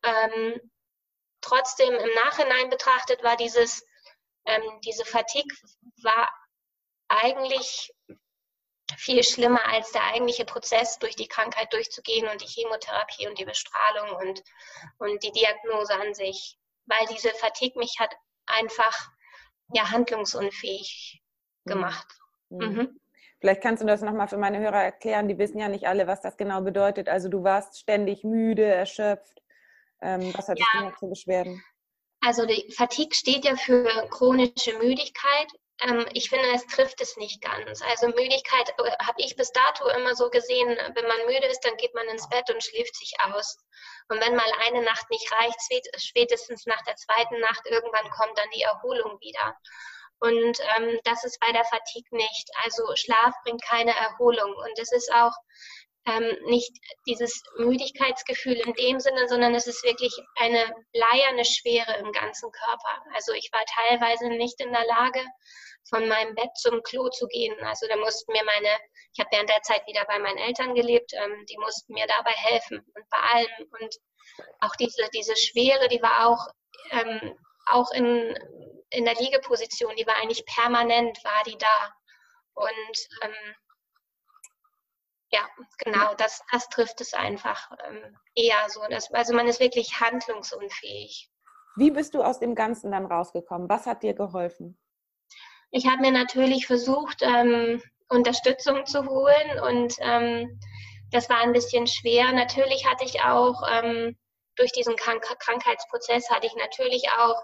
Ähm, 0.02 0.60
trotzdem 1.40 1.94
im 1.94 2.14
Nachhinein 2.14 2.70
betrachtet 2.70 3.22
war 3.22 3.36
dieses, 3.36 3.86
ähm, 4.46 4.62
diese 4.84 5.04
Fatigue 5.04 5.56
war 6.02 6.28
eigentlich 7.08 7.92
viel 8.96 9.22
schlimmer 9.22 9.64
als 9.66 9.92
der 9.92 10.04
eigentliche 10.04 10.44
Prozess, 10.44 10.98
durch 10.98 11.16
die 11.16 11.28
Krankheit 11.28 11.72
durchzugehen 11.72 12.28
und 12.28 12.40
die 12.40 12.46
Chemotherapie 12.46 13.26
und 13.26 13.38
die 13.38 13.44
Bestrahlung 13.44 14.16
und, 14.16 14.42
und 14.98 15.22
die 15.22 15.32
Diagnose 15.32 15.94
an 15.94 16.14
sich. 16.14 16.58
Weil 16.86 17.06
diese 17.06 17.30
Fatigue 17.30 17.78
mich 17.78 17.96
hat 18.00 18.14
einfach 18.46 19.10
ja, 19.72 19.90
handlungsunfähig 19.90 21.22
gemacht. 21.64 22.06
Mhm. 22.50 22.58
Mhm. 22.58 23.00
Vielleicht 23.42 23.60
kannst 23.60 23.82
du 23.82 23.86
das 23.88 24.02
nochmal 24.02 24.28
für 24.28 24.36
meine 24.36 24.60
Hörer 24.60 24.84
erklären. 24.84 25.26
Die 25.26 25.36
wissen 25.36 25.58
ja 25.58 25.66
nicht 25.66 25.88
alle, 25.88 26.06
was 26.06 26.20
das 26.20 26.36
genau 26.36 26.60
bedeutet. 26.60 27.08
Also 27.08 27.28
du 27.28 27.42
warst 27.42 27.76
ständig 27.76 28.22
müde, 28.22 28.64
erschöpft. 28.64 29.42
Ähm, 30.00 30.32
was 30.36 30.46
hattest 30.46 30.68
ja. 30.74 30.82
noch 30.82 30.96
für 30.96 31.08
Beschwerden? 31.08 31.60
Also 32.24 32.46
die 32.46 32.72
Fatigue 32.76 33.12
steht 33.16 33.44
ja 33.44 33.56
für 33.56 33.84
chronische 34.10 34.78
Müdigkeit. 34.78 35.48
Ähm, 35.82 36.06
ich 36.12 36.30
finde, 36.30 36.52
es 36.54 36.64
trifft 36.68 37.00
es 37.00 37.16
nicht 37.16 37.42
ganz. 37.42 37.82
Also 37.82 38.06
Müdigkeit 38.06 38.68
äh, 38.78 39.04
habe 39.04 39.16
ich 39.20 39.34
bis 39.34 39.50
dato 39.50 39.88
immer 39.88 40.14
so 40.14 40.30
gesehen, 40.30 40.68
wenn 40.94 41.08
man 41.08 41.26
müde 41.26 41.46
ist, 41.50 41.64
dann 41.64 41.76
geht 41.78 41.96
man 41.96 42.06
ins 42.10 42.28
Bett 42.28 42.48
und 42.48 42.62
schläft 42.62 42.94
sich 42.94 43.12
aus. 43.24 43.58
Und 44.08 44.20
wenn 44.20 44.36
mal 44.36 44.52
eine 44.68 44.84
Nacht 44.84 45.10
nicht 45.10 45.28
reicht, 45.32 45.58
spätestens 45.96 46.64
nach 46.66 46.82
der 46.84 46.94
zweiten 46.94 47.40
Nacht 47.40 47.62
irgendwann 47.64 48.08
kommt 48.10 48.38
dann 48.38 48.50
die 48.54 48.62
Erholung 48.62 49.18
wieder. 49.20 49.56
Und 50.22 50.58
ähm, 50.76 51.00
das 51.04 51.24
ist 51.24 51.38
bei 51.40 51.50
der 51.52 51.64
Fatigue 51.64 52.16
nicht. 52.16 52.48
Also 52.62 52.84
Schlaf 52.94 53.34
bringt 53.44 53.62
keine 53.62 53.94
Erholung. 53.94 54.54
Und 54.54 54.78
es 54.78 54.92
ist 54.92 55.12
auch 55.12 55.32
ähm, 56.06 56.36
nicht 56.46 56.72
dieses 57.06 57.42
Müdigkeitsgefühl 57.58 58.54
in 58.54 58.72
dem 58.74 59.00
Sinne, 59.00 59.28
sondern 59.28 59.54
es 59.54 59.66
ist 59.66 59.84
wirklich 59.84 60.14
eine 60.36 60.74
bleierne 60.92 61.44
Schwere 61.44 61.96
im 61.98 62.12
ganzen 62.12 62.50
Körper. 62.52 63.02
Also 63.14 63.32
ich 63.32 63.50
war 63.52 63.64
teilweise 63.66 64.28
nicht 64.28 64.60
in 64.60 64.72
der 64.72 64.86
Lage, 64.86 65.20
von 65.88 66.08
meinem 66.08 66.34
Bett 66.34 66.50
zum 66.56 66.82
Klo 66.82 67.08
zu 67.08 67.26
gehen. 67.26 67.54
Also 67.64 67.86
da 67.88 67.96
mussten 67.96 68.32
mir 68.32 68.44
meine, 68.44 68.68
ich 69.12 69.20
habe 69.20 69.30
während 69.32 69.50
der 69.50 69.62
Zeit 69.62 69.86
wieder 69.86 70.04
bei 70.06 70.18
meinen 70.18 70.38
Eltern 70.38 70.74
gelebt, 70.74 71.12
ähm, 71.14 71.44
die 71.50 71.58
mussten 71.58 71.92
mir 71.94 72.06
dabei 72.06 72.32
helfen 72.32 72.78
und 72.78 73.10
bei 73.10 73.18
allem. 73.18 73.68
Und 73.80 73.96
auch 74.60 74.74
diese, 74.76 75.08
diese 75.14 75.36
Schwere, 75.36 75.88
die 75.88 76.00
war 76.00 76.28
auch, 76.28 76.46
ähm, 76.90 77.36
auch 77.66 77.90
in, 77.92 78.34
in 78.92 79.04
der 79.04 79.14
Liegeposition, 79.14 79.94
die 79.96 80.06
war 80.06 80.16
eigentlich 80.16 80.44
permanent, 80.46 81.22
war 81.24 81.42
die 81.46 81.58
da. 81.58 81.94
Und 82.54 83.08
ähm, 83.22 83.54
ja, 85.30 85.48
genau, 85.78 86.14
das, 86.14 86.42
das 86.52 86.68
trifft 86.68 87.00
es 87.00 87.14
einfach 87.14 87.70
ähm, 87.86 88.16
eher 88.34 88.68
so. 88.68 88.80
Dass, 88.90 89.12
also 89.12 89.34
man 89.34 89.48
ist 89.48 89.60
wirklich 89.60 90.00
handlungsunfähig. 90.00 91.30
Wie 91.76 91.90
bist 91.90 92.14
du 92.14 92.22
aus 92.22 92.38
dem 92.38 92.54
Ganzen 92.54 92.92
dann 92.92 93.06
rausgekommen? 93.06 93.68
Was 93.68 93.86
hat 93.86 94.02
dir 94.02 94.14
geholfen? 94.14 94.78
Ich 95.70 95.86
habe 95.86 96.02
mir 96.02 96.12
natürlich 96.12 96.66
versucht, 96.66 97.22
ähm, 97.22 97.82
Unterstützung 98.10 98.84
zu 98.84 99.06
holen 99.06 99.58
und 99.60 99.94
ähm, 100.00 100.60
das 101.10 101.30
war 101.30 101.38
ein 101.38 101.54
bisschen 101.54 101.86
schwer. 101.86 102.30
Natürlich 102.32 102.86
hatte 102.86 103.04
ich 103.04 103.22
auch 103.22 103.62
ähm, 103.70 104.18
durch 104.56 104.72
diesen 104.72 104.96
Krank 104.96 105.22
Krankheitsprozess 105.22 106.28
hatte 106.28 106.46
ich 106.46 106.54
natürlich 106.56 107.08
auch 107.16 107.42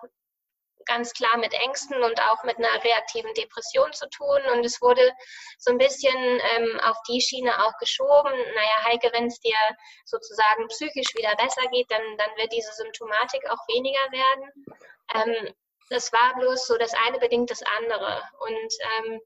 ganz 0.88 1.12
klar 1.12 1.36
mit 1.36 1.54
Ängsten 1.54 2.02
und 2.02 2.20
auch 2.22 2.42
mit 2.42 2.56
einer 2.58 2.82
reaktiven 2.82 3.32
Depression 3.34 3.92
zu 3.92 4.08
tun. 4.08 4.40
Und 4.52 4.64
es 4.64 4.82
wurde 4.82 5.12
so 5.58 5.70
ein 5.70 5.78
bisschen 5.78 6.16
ähm, 6.16 6.80
auf 6.80 6.96
die 7.08 7.20
Schiene 7.20 7.52
auch 7.64 7.76
geschoben. 7.78 8.32
Naja, 8.32 8.84
Heike, 8.84 9.10
wenn 9.12 9.26
es 9.26 9.38
dir 9.40 9.56
sozusagen 10.04 10.66
psychisch 10.68 11.14
wieder 11.14 11.36
besser 11.36 11.62
geht, 11.70 11.90
dann, 11.90 12.02
dann 12.16 12.30
wird 12.36 12.52
diese 12.52 12.72
Symptomatik 12.72 13.48
auch 13.50 13.68
weniger 13.68 14.10
werden. 14.10 14.66
Ähm, 15.14 15.54
das 15.90 16.12
war 16.12 16.34
bloß 16.36 16.66
so, 16.66 16.76
das 16.76 16.92
eine 17.06 17.18
bedingt 17.18 17.50
das 17.50 17.62
andere. 17.62 18.22
Und 18.40 18.74
ähm, 18.96 19.20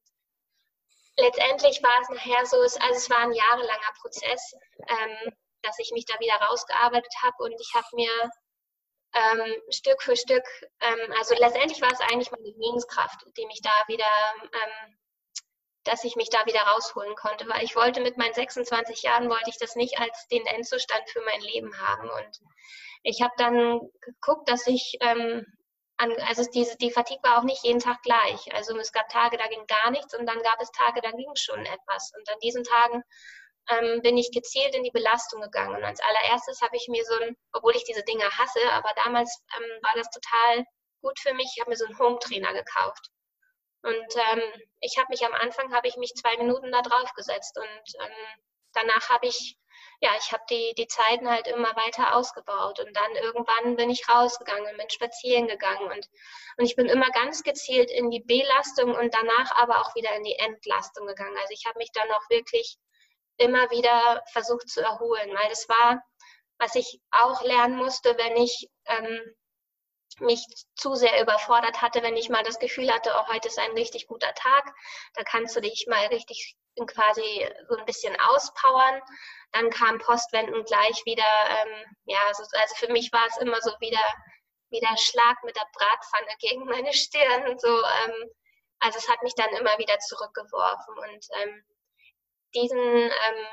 letztendlich 1.16 1.82
war 1.82 2.00
es 2.02 2.08
nachher 2.08 2.46
so, 2.46 2.58
also 2.58 2.76
es 2.78 3.10
war 3.10 3.18
ein 3.18 3.32
jahrelanger 3.32 3.92
Prozess, 4.00 4.54
ähm, 4.88 5.32
dass 5.62 5.78
ich 5.78 5.90
mich 5.92 6.04
da 6.06 6.18
wieder 6.18 6.34
rausgearbeitet 6.34 7.12
habe 7.22 7.36
und 7.44 7.52
ich 7.60 7.72
habe 7.74 7.86
mir 7.92 8.30
ähm, 9.14 9.54
Stück 9.70 10.02
für 10.02 10.16
Stück, 10.16 10.44
ähm, 10.80 11.12
also 11.18 11.34
letztendlich 11.34 11.80
war 11.82 11.92
es 11.92 12.00
eigentlich 12.00 12.30
meine 12.30 12.48
Lebenskraft, 12.48 13.26
die 13.36 13.46
mich 13.46 13.60
da 13.62 13.70
wieder, 13.86 14.04
ähm, 14.42 14.98
dass 15.84 16.04
ich 16.04 16.16
mich 16.16 16.30
da 16.30 16.46
wieder 16.46 16.60
rausholen 16.60 17.14
konnte, 17.16 17.48
weil 17.48 17.64
ich 17.64 17.76
wollte 17.76 18.00
mit 18.00 18.16
meinen 18.16 18.34
26 18.34 19.02
Jahren, 19.02 19.28
wollte 19.28 19.50
ich 19.50 19.58
das 19.58 19.74
nicht 19.76 19.98
als 19.98 20.28
den 20.28 20.46
Endzustand 20.46 21.08
für 21.10 21.20
mein 21.22 21.40
Leben 21.40 21.76
haben. 21.80 22.08
Und 22.08 22.40
ich 23.02 23.20
habe 23.20 23.32
dann 23.36 23.80
geguckt, 24.00 24.48
dass 24.48 24.66
ich, 24.66 24.96
ähm, 25.00 25.44
an, 25.96 26.12
also 26.28 26.44
diese, 26.50 26.76
die 26.78 26.90
Fatigue 26.90 27.22
war 27.22 27.38
auch 27.38 27.44
nicht 27.44 27.64
jeden 27.64 27.80
Tag 27.80 28.02
gleich, 28.02 28.54
also 28.54 28.76
es 28.78 28.92
gab 28.92 29.08
Tage, 29.08 29.36
da 29.36 29.46
ging 29.48 29.66
gar 29.66 29.90
nichts 29.90 30.16
und 30.16 30.26
dann 30.26 30.42
gab 30.42 30.60
es 30.60 30.70
Tage, 30.70 31.00
da 31.00 31.10
ging 31.10 31.30
schon 31.34 31.64
etwas. 31.66 32.12
Und 32.16 32.28
an 32.30 32.38
diesen 32.42 32.64
Tagen 32.64 33.02
ähm, 33.68 34.02
bin 34.02 34.16
ich 34.16 34.30
gezielt 34.32 34.74
in 34.74 34.82
die 34.82 34.90
Belastung 34.90 35.40
gegangen. 35.40 35.76
Und 35.76 35.84
als 35.84 36.00
allererstes 36.00 36.60
habe 36.60 36.76
ich 36.76 36.88
mir 36.88 37.04
so 37.04 37.14
ein, 37.20 37.36
obwohl 37.52 37.76
ich 37.76 37.84
diese 37.84 38.02
Dinge 38.02 38.24
hasse, 38.24 38.60
aber 38.72 38.90
damals 39.04 39.42
ähm, 39.56 39.82
war 39.82 39.92
das 39.94 40.08
total 40.10 40.64
gut 41.02 41.18
für 41.18 41.34
mich, 41.34 41.52
ich 41.54 41.60
habe 41.60 41.70
mir 41.70 41.76
so 41.76 41.86
einen 41.86 41.98
Home-Trainer 41.98 42.52
gekauft. 42.52 43.10
Und 43.82 44.16
ähm, 44.30 44.42
ich 44.80 44.96
habe 44.96 45.08
mich 45.10 45.24
am 45.24 45.34
Anfang, 45.34 45.74
habe 45.74 45.88
ich 45.88 45.96
mich 45.96 46.14
zwei 46.14 46.36
Minuten 46.36 46.70
da 46.70 46.82
drauf 46.82 47.12
gesetzt 47.14 47.58
und 47.58 48.04
ähm, 48.04 48.42
danach 48.74 49.10
habe 49.10 49.26
ich, 49.26 49.56
ja, 50.00 50.10
ich 50.18 50.32
habe 50.32 50.44
die, 50.48 50.72
die 50.78 50.86
Zeiten 50.86 51.28
halt 51.28 51.48
immer 51.48 51.74
weiter 51.74 52.14
ausgebaut 52.14 52.78
und 52.78 52.96
dann 52.96 53.10
irgendwann 53.16 53.74
bin 53.74 53.90
ich 53.90 54.08
rausgegangen, 54.08 54.76
bin 54.76 54.88
spazieren 54.88 55.48
gegangen 55.48 55.90
und, 55.90 56.08
und 56.58 56.64
ich 56.64 56.76
bin 56.76 56.86
immer 56.86 57.10
ganz 57.10 57.42
gezielt 57.42 57.90
in 57.90 58.10
die 58.10 58.20
Belastung 58.20 58.94
und 58.94 59.12
danach 59.12 59.50
aber 59.56 59.80
auch 59.80 59.94
wieder 59.96 60.14
in 60.14 60.22
die 60.22 60.36
Entlastung 60.36 61.08
gegangen. 61.08 61.36
Also 61.38 61.52
ich 61.52 61.66
habe 61.66 61.78
mich 61.78 61.90
dann 61.92 62.10
auch 62.12 62.30
wirklich 62.30 62.78
immer 63.36 63.70
wieder 63.70 64.22
versucht 64.32 64.68
zu 64.68 64.80
erholen, 64.80 65.30
weil 65.34 65.48
das 65.48 65.68
war, 65.68 66.02
was 66.58 66.74
ich 66.74 67.00
auch 67.10 67.42
lernen 67.42 67.76
musste, 67.76 68.16
wenn 68.18 68.36
ich 68.36 68.68
ähm, 68.86 69.34
mich 70.20 70.44
zu 70.76 70.94
sehr 70.94 71.20
überfordert 71.20 71.80
hatte, 71.80 72.02
wenn 72.02 72.16
ich 72.16 72.28
mal 72.28 72.42
das 72.44 72.58
Gefühl 72.58 72.92
hatte, 72.92 73.10
oh, 73.14 73.28
heute 73.32 73.48
ist 73.48 73.58
ein 73.58 73.72
richtig 73.72 74.06
guter 74.06 74.32
Tag, 74.34 74.72
da 75.14 75.22
kannst 75.24 75.56
du 75.56 75.60
dich 75.60 75.86
mal 75.88 76.06
richtig 76.06 76.56
quasi 76.86 77.48
so 77.68 77.76
ein 77.76 77.84
bisschen 77.84 78.18
auspowern. 78.20 79.00
Dann 79.52 79.70
kam 79.70 79.98
Postwenden 79.98 80.64
gleich 80.64 81.04
wieder, 81.04 81.24
ähm, 81.48 81.96
ja, 82.04 82.18
also, 82.28 82.42
also, 82.52 82.74
für 82.76 82.92
mich 82.92 83.12
war 83.12 83.26
es 83.26 83.36
immer 83.38 83.60
so 83.60 83.70
wieder, 83.80 84.02
wieder 84.70 84.96
Schlag 84.96 85.42
mit 85.44 85.56
der 85.56 85.68
Bratpfanne 85.74 86.36
gegen 86.38 86.64
meine 86.64 86.92
Stirn. 86.92 87.58
So, 87.58 87.68
ähm, 87.68 88.30
also 88.78 88.98
es 88.98 89.08
hat 89.08 89.22
mich 89.22 89.34
dann 89.34 89.50
immer 89.50 89.76
wieder 89.78 89.98
zurückgeworfen 89.98 90.98
und 90.98 91.26
ähm, 91.42 91.64
diesen, 92.54 92.78
ähm, 92.78 93.46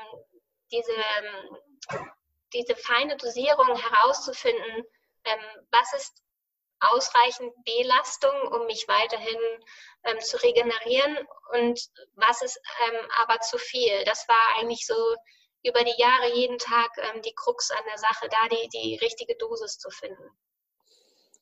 diese, 0.72 0.92
ähm, 0.92 2.06
diese 2.52 2.76
feine 2.76 3.16
Dosierung 3.16 3.76
herauszufinden, 3.76 4.84
ähm, 5.24 5.66
was 5.70 5.92
ist 5.94 6.22
ausreichend 6.80 7.52
Belastung, 7.64 8.34
um 8.52 8.66
mich 8.66 8.86
weiterhin 8.88 9.38
ähm, 10.04 10.20
zu 10.20 10.38
regenerieren 10.42 11.18
und 11.52 11.80
was 12.14 12.42
ist 12.42 12.58
ähm, 12.88 13.06
aber 13.18 13.40
zu 13.40 13.58
viel. 13.58 14.04
Das 14.04 14.26
war 14.28 14.58
eigentlich 14.58 14.86
so 14.86 14.94
über 15.62 15.84
die 15.84 16.00
Jahre 16.00 16.32
jeden 16.34 16.58
Tag 16.58 16.90
ähm, 16.96 17.20
die 17.22 17.34
Krux 17.34 17.70
an 17.70 17.84
der 17.86 17.98
Sache, 17.98 18.28
da 18.30 18.48
die, 18.48 18.68
die 18.68 18.96
richtige 18.96 19.36
Dosis 19.36 19.78
zu 19.78 19.90
finden. 19.90 20.30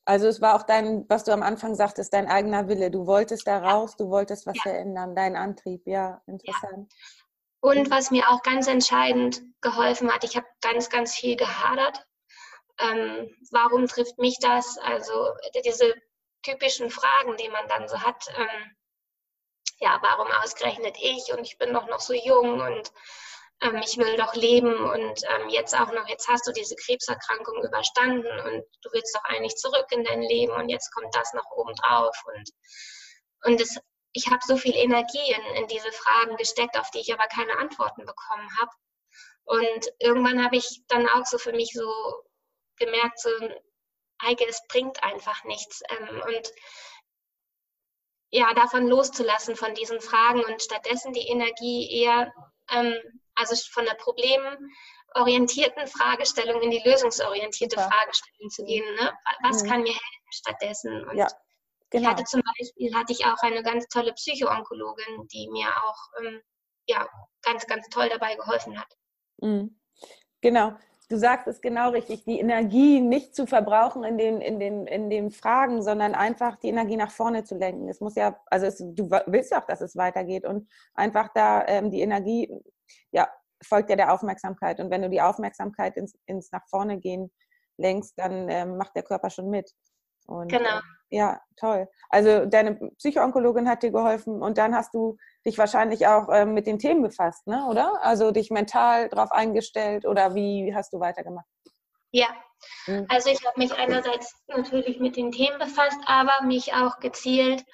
Also 0.04 0.26
es 0.26 0.40
war 0.40 0.56
auch 0.56 0.62
dein, 0.62 1.04
was 1.08 1.24
du 1.24 1.32
am 1.32 1.42
Anfang 1.42 1.74
sagtest, 1.74 2.14
dein 2.14 2.28
eigener 2.28 2.66
Wille. 2.66 2.90
Du 2.90 3.06
wolltest 3.06 3.46
da 3.46 3.58
raus, 3.58 3.94
du 3.96 4.08
wolltest 4.08 4.46
was 4.46 4.56
ja. 4.56 4.62
verändern, 4.62 5.14
dein 5.14 5.36
Antrieb, 5.36 5.86
ja, 5.86 6.22
interessant. 6.26 6.90
Ja. 6.90 7.17
Und 7.68 7.90
was 7.90 8.10
mir 8.10 8.30
auch 8.30 8.42
ganz 8.42 8.66
entscheidend 8.66 9.42
geholfen 9.60 10.10
hat, 10.10 10.24
ich 10.24 10.36
habe 10.36 10.46
ganz, 10.62 10.88
ganz 10.88 11.14
viel 11.14 11.36
gehadert. 11.36 12.02
Ähm, 12.78 13.28
warum 13.50 13.86
trifft 13.86 14.16
mich 14.16 14.38
das? 14.40 14.78
Also 14.78 15.34
diese 15.66 15.92
typischen 16.42 16.88
Fragen, 16.88 17.36
die 17.36 17.50
man 17.50 17.68
dann 17.68 17.86
so 17.86 18.00
hat. 18.00 18.24
Ähm, 18.38 18.74
ja, 19.80 19.98
warum 20.00 20.28
ausgerechnet 20.42 20.96
ich 20.98 21.30
und 21.36 21.44
ich 21.44 21.58
bin 21.58 21.74
doch 21.74 21.86
noch 21.88 22.00
so 22.00 22.14
jung 22.14 22.58
und 22.58 22.90
ähm, 23.60 23.82
ich 23.84 23.98
will 23.98 24.16
doch 24.16 24.34
leben 24.34 24.74
und 24.88 25.22
ähm, 25.28 25.50
jetzt 25.50 25.78
auch 25.78 25.92
noch, 25.92 26.08
jetzt 26.08 26.26
hast 26.26 26.46
du 26.46 26.52
diese 26.52 26.74
Krebserkrankung 26.74 27.62
überstanden 27.62 28.32
und 28.46 28.64
du 28.80 28.90
willst 28.92 29.14
doch 29.14 29.24
eigentlich 29.24 29.56
zurück 29.56 29.86
in 29.90 30.04
dein 30.04 30.22
Leben 30.22 30.54
und 30.54 30.70
jetzt 30.70 30.90
kommt 30.94 31.14
das 31.14 31.34
noch 31.34 31.50
oben 31.50 31.74
drauf 31.74 32.16
und 32.34 32.50
und 33.44 33.60
es 33.60 33.78
ich 34.12 34.26
habe 34.28 34.40
so 34.46 34.56
viel 34.56 34.74
Energie 34.74 35.32
in, 35.32 35.62
in 35.62 35.68
diese 35.68 35.92
Fragen 35.92 36.36
gesteckt, 36.36 36.78
auf 36.78 36.90
die 36.90 37.00
ich 37.00 37.12
aber 37.12 37.26
keine 37.28 37.56
Antworten 37.58 38.04
bekommen 38.04 38.48
habe. 38.58 38.70
Und 39.44 39.88
irgendwann 39.98 40.44
habe 40.44 40.56
ich 40.56 40.82
dann 40.88 41.08
auch 41.08 41.24
so 41.24 41.38
für 41.38 41.52
mich 41.52 41.70
so 41.72 41.90
gemerkt, 42.76 43.20
so, 43.20 43.30
Heike, 44.22 44.46
es 44.46 44.62
bringt 44.68 45.02
einfach 45.02 45.44
nichts. 45.44 45.82
Ähm, 45.90 46.22
und 46.26 46.52
ja, 48.30 48.52
davon 48.54 48.86
loszulassen, 48.86 49.56
von 49.56 49.74
diesen 49.74 50.00
Fragen 50.00 50.44
und 50.44 50.62
stattdessen 50.62 51.12
die 51.12 51.28
Energie 51.28 52.02
eher, 52.02 52.32
ähm, 52.70 52.94
also 53.34 53.56
von 53.72 53.86
der 53.86 53.94
problemorientierten 53.94 55.86
Fragestellung 55.86 56.60
in 56.60 56.70
die 56.70 56.82
lösungsorientierte 56.84 57.76
ja. 57.76 57.88
Fragestellung 57.88 58.50
zu 58.50 58.64
gehen. 58.64 58.94
Ne? 58.96 59.16
Was 59.42 59.62
mhm. 59.62 59.68
kann 59.68 59.82
mir 59.82 59.92
helfen 59.92 60.32
stattdessen? 60.32 61.08
Und 61.08 61.16
ja. 61.16 61.28
Genau. 61.90 62.02
Ich 62.02 62.08
hatte 62.08 62.24
zum 62.24 62.42
Beispiel 62.42 62.94
hatte 62.94 63.12
ich 63.12 63.24
auch 63.24 63.38
eine 63.42 63.62
ganz 63.62 63.86
tolle 63.88 64.12
Psychoonkologin, 64.12 65.26
die 65.32 65.48
mir 65.50 65.68
auch 65.68 65.98
ähm, 66.20 66.40
ja, 66.86 67.08
ganz, 67.42 67.66
ganz 67.66 67.88
toll 67.88 68.08
dabei 68.08 68.34
geholfen 68.34 68.78
hat. 68.78 68.88
Mhm. 69.40 69.78
Genau. 70.40 70.72
du 71.08 71.16
sagst 71.16 71.46
es 71.48 71.60
genau 71.60 71.90
richtig, 71.90 72.24
die 72.24 72.38
Energie 72.38 73.00
nicht 73.00 73.34
zu 73.34 73.46
verbrauchen 73.46 74.04
in 74.04 74.18
den, 74.18 74.40
in 74.40 74.60
den, 74.60 74.86
in 74.86 75.08
den 75.08 75.30
Fragen, 75.30 75.82
sondern 75.82 76.14
einfach 76.14 76.56
die 76.56 76.68
Energie 76.68 76.96
nach 76.96 77.10
vorne 77.10 77.44
zu 77.44 77.56
lenken. 77.56 77.88
Es 77.88 78.00
muss 78.00 78.14
ja, 78.14 78.38
also 78.46 78.66
es, 78.66 78.78
du 78.78 79.10
willst 79.26 79.50
ja 79.50 79.60
auch, 79.60 79.66
dass 79.66 79.80
es 79.80 79.96
weitergeht 79.96 80.44
und 80.44 80.68
einfach 80.94 81.30
da 81.34 81.66
ähm, 81.66 81.90
die 81.90 82.02
Energie, 82.02 82.52
ja, 83.10 83.28
folgt 83.62 83.90
ja 83.90 83.96
der 83.96 84.12
Aufmerksamkeit. 84.12 84.80
Und 84.80 84.90
wenn 84.90 85.02
du 85.02 85.10
die 85.10 85.22
Aufmerksamkeit 85.22 85.96
ins, 85.96 86.14
ins 86.26 86.52
nach 86.52 86.66
vorne 86.68 86.98
gehen 86.98 87.32
lenkst, 87.78 88.18
dann 88.18 88.48
ähm, 88.48 88.76
macht 88.76 88.94
der 88.94 89.02
Körper 89.02 89.30
schon 89.30 89.50
mit. 89.50 89.72
Und, 90.28 90.48
genau. 90.48 90.78
Äh, 90.78 91.16
ja, 91.16 91.40
toll. 91.56 91.88
Also 92.10 92.44
deine 92.44 92.74
Psychoonkologin 92.98 93.68
hat 93.68 93.82
dir 93.82 93.90
geholfen 93.90 94.42
und 94.42 94.58
dann 94.58 94.74
hast 94.74 94.92
du 94.94 95.16
dich 95.46 95.56
wahrscheinlich 95.56 96.06
auch 96.06 96.28
ähm, 96.30 96.52
mit 96.52 96.66
den 96.66 96.78
Themen 96.78 97.02
befasst, 97.02 97.46
ne? 97.46 97.66
oder? 97.68 97.98
Also 98.02 98.30
dich 98.30 98.50
mental 98.50 99.08
darauf 99.08 99.32
eingestellt 99.32 100.04
oder 100.04 100.34
wie 100.34 100.74
hast 100.74 100.92
du 100.92 101.00
weitergemacht? 101.00 101.46
Ja, 102.10 102.28
mhm. 102.86 103.06
also 103.08 103.30
ich 103.30 103.44
habe 103.46 103.58
mich 103.58 103.72
einerseits 103.74 104.34
natürlich 104.48 105.00
mit 105.00 105.16
den 105.16 105.32
Themen 105.32 105.58
befasst, 105.58 105.98
aber 106.06 106.44
mich 106.44 106.74
auch 106.74 106.98
gezielt, 107.00 107.64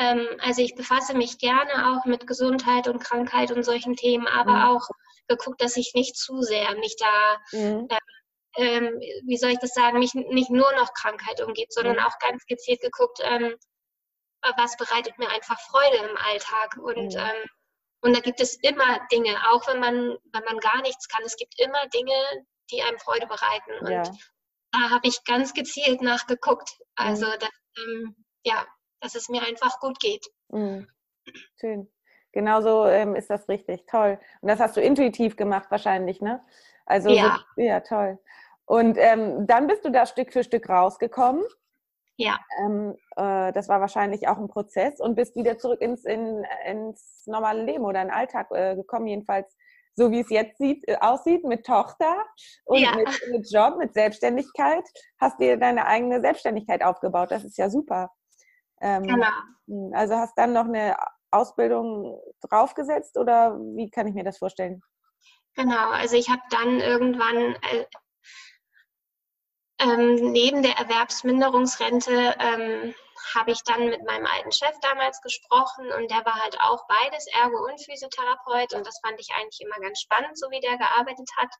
ähm, 0.00 0.26
also 0.40 0.62
ich 0.62 0.74
befasse 0.74 1.16
mich 1.16 1.38
gerne 1.38 1.92
auch 1.92 2.06
mit 2.06 2.26
Gesundheit 2.26 2.88
und 2.88 3.00
Krankheit 3.00 3.52
und 3.52 3.64
solchen 3.64 3.94
Themen, 3.94 4.26
aber 4.26 4.52
mhm. 4.52 4.62
auch 4.62 4.88
geguckt, 5.28 5.62
dass 5.62 5.76
ich 5.76 5.92
nicht 5.94 6.16
zu 6.16 6.40
sehr 6.42 6.74
mich 6.76 6.96
da 6.96 7.58
mhm. 7.58 7.86
äh, 7.88 7.98
ähm, 8.56 8.98
wie 9.26 9.36
soll 9.36 9.50
ich 9.50 9.58
das 9.58 9.72
sagen, 9.72 9.98
mich 9.98 10.14
nicht 10.14 10.50
nur 10.50 10.70
noch 10.72 10.92
Krankheit 10.94 11.40
umgeht, 11.40 11.72
sondern 11.72 11.96
mhm. 11.96 12.02
auch 12.02 12.18
ganz 12.18 12.44
gezielt 12.46 12.80
geguckt, 12.80 13.20
ähm, 13.22 13.54
was 14.56 14.76
bereitet 14.76 15.18
mir 15.18 15.28
einfach 15.30 15.58
Freude 15.60 15.96
im 15.96 16.16
Alltag. 16.16 16.76
Und, 16.76 17.14
mhm. 17.14 17.20
ähm, 17.20 17.48
und 18.02 18.16
da 18.16 18.20
gibt 18.20 18.40
es 18.40 18.56
immer 18.62 19.00
Dinge, 19.12 19.36
auch 19.52 19.66
wenn 19.68 19.80
man, 19.80 20.16
wenn 20.32 20.44
man 20.44 20.58
gar 20.58 20.80
nichts 20.82 21.08
kann, 21.08 21.22
es 21.24 21.36
gibt 21.36 21.60
immer 21.60 21.86
Dinge, 21.88 22.14
die 22.70 22.82
einem 22.82 22.98
Freude 22.98 23.26
bereiten. 23.26 23.72
Und 23.80 23.90
ja. 23.90 24.02
da 24.72 24.90
habe 24.90 25.06
ich 25.06 25.22
ganz 25.24 25.54
gezielt 25.54 26.00
nachgeguckt. 26.02 26.78
Also, 26.96 27.26
mhm. 27.26 27.38
dass, 27.38 27.50
ähm, 27.78 28.16
ja, 28.44 28.66
dass 29.00 29.14
es 29.14 29.28
mir 29.28 29.42
einfach 29.42 29.78
gut 29.80 30.00
geht. 30.00 30.26
Mhm. 30.48 30.88
Schön. 31.60 31.90
Genauso 32.32 32.86
ähm, 32.86 33.16
ist 33.16 33.28
das 33.28 33.48
richtig. 33.48 33.86
Toll. 33.86 34.18
Und 34.40 34.48
das 34.48 34.60
hast 34.60 34.76
du 34.76 34.80
intuitiv 34.80 35.36
gemacht 35.36 35.70
wahrscheinlich, 35.70 36.20
ne? 36.20 36.44
Also 36.86 37.10
ja, 37.10 37.40
so, 37.56 37.62
ja 37.62 37.80
toll. 37.80 38.18
Und 38.66 38.96
ähm, 38.98 39.46
dann 39.46 39.66
bist 39.66 39.84
du 39.84 39.90
da 39.90 40.06
Stück 40.06 40.32
für 40.32 40.44
Stück 40.44 40.68
rausgekommen. 40.68 41.42
Ja. 42.16 42.38
Ähm, 42.62 42.94
äh, 43.16 43.52
das 43.52 43.68
war 43.68 43.80
wahrscheinlich 43.80 44.28
auch 44.28 44.38
ein 44.38 44.48
Prozess 44.48 45.00
und 45.00 45.14
bist 45.14 45.36
wieder 45.36 45.58
zurück 45.58 45.80
ins, 45.80 46.04
in, 46.04 46.44
ins 46.66 47.24
normale 47.26 47.64
Leben 47.64 47.84
oder 47.84 48.02
in 48.02 48.08
den 48.08 48.14
Alltag 48.14 48.48
äh, 48.52 48.76
gekommen, 48.76 49.06
jedenfalls 49.06 49.56
so 50.00 50.10
wie 50.10 50.20
es 50.20 50.30
jetzt 50.30 50.58
sieht, 50.58 50.86
äh, 50.88 50.96
aussieht, 51.00 51.44
mit 51.44 51.66
Tochter 51.66 52.24
und 52.64 52.78
ja. 52.78 52.94
mit, 52.94 53.08
mit, 53.30 53.52
Job, 53.52 53.76
mit 53.76 53.92
Selbstständigkeit, 53.92 54.84
hast 55.20 55.38
dir 55.38 55.56
deine 55.56 55.86
eigene 55.86 56.20
Selbstständigkeit 56.20 56.82
aufgebaut. 56.82 57.30
Das 57.30 57.44
ist 57.44 57.58
ja 57.58 57.68
super. 57.68 58.10
Ähm, 58.80 59.02
genau. 59.02 59.26
Hm, 59.66 59.92
also 59.94 60.16
hast 60.16 60.34
dann 60.36 60.52
noch 60.52 60.66
eine 60.66 60.96
Ausbildung 61.30 62.18
draufgesetzt 62.48 63.18
oder 63.18 63.58
wie 63.58 63.90
kann 63.90 64.06
ich 64.06 64.14
mir 64.14 64.24
das 64.24 64.38
vorstellen? 64.38 64.82
Genau, 65.54 65.90
also 65.90 66.16
ich 66.16 66.28
habe 66.30 66.42
dann 66.50 66.80
irgendwann 66.80 67.36
äh, 67.36 67.84
ähm, 69.80 70.32
neben 70.32 70.62
der 70.62 70.76
Erwerbsminderungsrente 70.76 72.36
ähm, 72.38 72.94
habe 73.34 73.50
ich 73.52 73.62
dann 73.64 73.88
mit 73.88 74.04
meinem 74.04 74.26
alten 74.26 74.52
Chef 74.52 74.74
damals 74.82 75.20
gesprochen 75.20 75.90
und 75.92 76.10
der 76.10 76.24
war 76.24 76.34
halt 76.34 76.58
auch 76.60 76.86
beides 76.86 77.26
Ergo 77.28 77.64
und 77.64 77.82
Physiotherapeut 77.84 78.74
und 78.74 78.86
das 78.86 78.98
fand 79.00 79.20
ich 79.20 79.30
eigentlich 79.34 79.60
immer 79.60 79.78
ganz 79.80 80.00
spannend, 80.00 80.38
so 80.38 80.50
wie 80.50 80.60
der 80.60 80.76
gearbeitet 80.76 81.28
hat. 81.36 81.50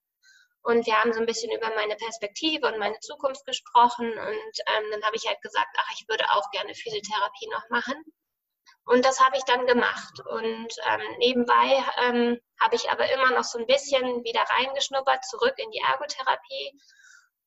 Und 0.62 0.84
wir 0.86 0.94
haben 0.94 1.12
so 1.12 1.20
ein 1.20 1.26
bisschen 1.26 1.50
über 1.52 1.74
meine 1.74 1.96
Perspektive 1.96 2.66
und 2.66 2.78
meine 2.78 2.98
Zukunft 3.00 3.46
gesprochen 3.46 4.10
und 4.10 4.54
ähm, 4.66 4.84
dann 4.90 5.02
habe 5.04 5.16
ich 5.16 5.26
halt 5.26 5.40
gesagt, 5.40 5.74
ach, 5.78 5.90
ich 5.94 6.06
würde 6.08 6.24
auch 6.32 6.50
gerne 6.50 6.74
Physiotherapie 6.74 7.48
noch 7.48 7.68
machen. 7.70 8.04
Und 8.84 9.04
das 9.04 9.20
habe 9.20 9.36
ich 9.36 9.44
dann 9.44 9.66
gemacht. 9.66 10.20
Und 10.26 10.68
ähm, 10.86 11.16
nebenbei 11.18 11.84
ähm, 12.02 12.40
habe 12.60 12.74
ich 12.74 12.90
aber 12.90 13.10
immer 13.12 13.30
noch 13.30 13.44
so 13.44 13.58
ein 13.58 13.66
bisschen 13.66 14.24
wieder 14.24 14.42
reingeschnuppert, 14.42 15.24
zurück 15.24 15.54
in 15.56 15.70
die 15.70 15.78
Ergotherapie 15.78 16.78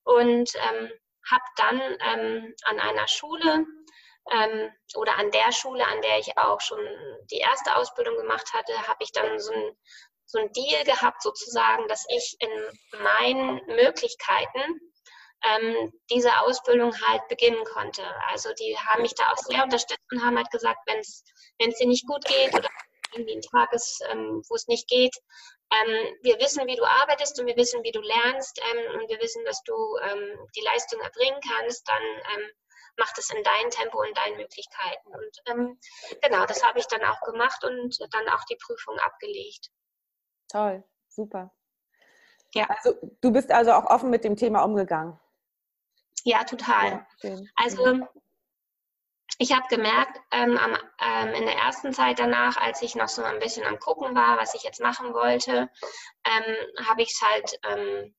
und 0.03 0.51
ähm, 0.55 0.91
habe 1.29 1.43
dann 1.55 1.81
ähm, 2.01 2.55
an 2.65 2.79
einer 2.79 3.07
Schule 3.07 3.65
ähm, 4.31 4.71
oder 4.95 5.17
an 5.17 5.31
der 5.31 5.51
Schule, 5.51 5.85
an 5.85 6.01
der 6.01 6.19
ich 6.19 6.37
auch 6.37 6.61
schon 6.61 6.79
die 7.31 7.37
erste 7.37 7.75
Ausbildung 7.75 8.15
gemacht 8.17 8.53
hatte, 8.53 8.87
habe 8.87 9.03
ich 9.03 9.11
dann 9.11 9.39
so 9.39 9.51
ein, 9.51 9.77
so 10.25 10.39
ein 10.39 10.51
Deal 10.53 10.83
gehabt 10.83 11.21
sozusagen, 11.21 11.87
dass 11.87 12.05
ich 12.09 12.35
in 12.39 12.99
meinen 12.99 13.61
Möglichkeiten 13.67 14.79
ähm, 15.45 15.91
diese 16.09 16.39
Ausbildung 16.39 16.93
halt 17.01 17.27
beginnen 17.27 17.63
konnte. 17.65 18.03
Also 18.29 18.53
die 18.53 18.77
haben 18.77 19.01
mich 19.01 19.13
da 19.15 19.31
auch 19.31 19.37
sehr 19.37 19.63
unterstützt 19.63 20.03
und 20.11 20.23
haben 20.23 20.37
halt 20.37 20.49
gesagt, 20.51 20.79
wenn 20.85 20.99
es 20.99 21.77
dir 21.77 21.87
nicht 21.87 22.07
gut 22.07 22.23
geht 22.25 22.53
oder 22.53 22.69
irgendwie 23.13 23.35
ein 23.35 23.41
Tag 23.41 23.73
ist, 23.73 24.03
ähm, 24.11 24.43
wo 24.49 24.55
es 24.55 24.67
nicht 24.67 24.87
geht, 24.87 25.15
ähm, 25.73 26.17
wir 26.21 26.39
wissen, 26.39 26.67
wie 26.67 26.75
du 26.75 26.83
arbeitest 26.83 27.39
und 27.39 27.47
wir 27.47 27.55
wissen, 27.55 27.83
wie 27.83 27.91
du 27.91 28.01
lernst 28.01 28.59
ähm, 28.61 28.99
und 28.99 29.09
wir 29.09 29.19
wissen, 29.19 29.43
dass 29.45 29.61
du 29.63 29.73
ähm, 30.03 30.47
die 30.55 30.61
Leistung 30.61 30.99
erbringen 31.01 31.39
kannst, 31.41 31.87
dann 31.87 32.03
ähm, 32.35 32.49
mach 32.97 33.11
das 33.13 33.29
in 33.31 33.43
deinem 33.43 33.69
Tempo 33.71 33.99
und 33.99 34.15
deinen 34.17 34.37
Möglichkeiten. 34.37 35.09
Und 35.09 35.41
ähm, 35.47 35.79
genau, 36.21 36.45
das 36.45 36.63
habe 36.63 36.79
ich 36.79 36.87
dann 36.87 37.03
auch 37.03 37.19
gemacht 37.21 37.63
und 37.63 37.97
dann 38.11 38.29
auch 38.29 38.43
die 38.49 38.57
Prüfung 38.57 38.97
abgelegt. 38.99 39.69
Toll, 40.51 40.83
super. 41.09 41.51
Ja. 42.53 42.67
Also 42.69 42.95
du 43.21 43.31
bist 43.31 43.51
also 43.51 43.71
auch 43.71 43.85
offen 43.85 44.11
mit 44.11 44.23
dem 44.23 44.35
Thema 44.35 44.63
umgegangen. 44.63 45.19
Ja, 46.23 46.43
total. 46.43 47.05
Ja, 47.23 47.37
also 47.55 48.07
ich 49.39 49.51
habe 49.51 49.67
gemerkt, 49.67 50.19
ähm, 50.31 50.57
am, 50.57 50.77
ähm, 51.01 51.33
in 51.33 51.45
der 51.45 51.55
ersten 51.55 51.93
Zeit 51.93 52.19
danach, 52.19 52.57
als 52.57 52.81
ich 52.81 52.95
noch 52.95 53.07
so 53.07 53.23
ein 53.23 53.39
bisschen 53.39 53.65
am 53.65 53.79
Gucken 53.79 54.15
war, 54.15 54.37
was 54.37 54.53
ich 54.53 54.63
jetzt 54.63 54.79
machen 54.79 55.13
wollte, 55.13 55.69
ähm, 56.25 56.85
habe 56.85 57.01
ich 57.01 57.11
es 57.11 57.21
halt, 57.21 57.59
ähm, 57.63 58.15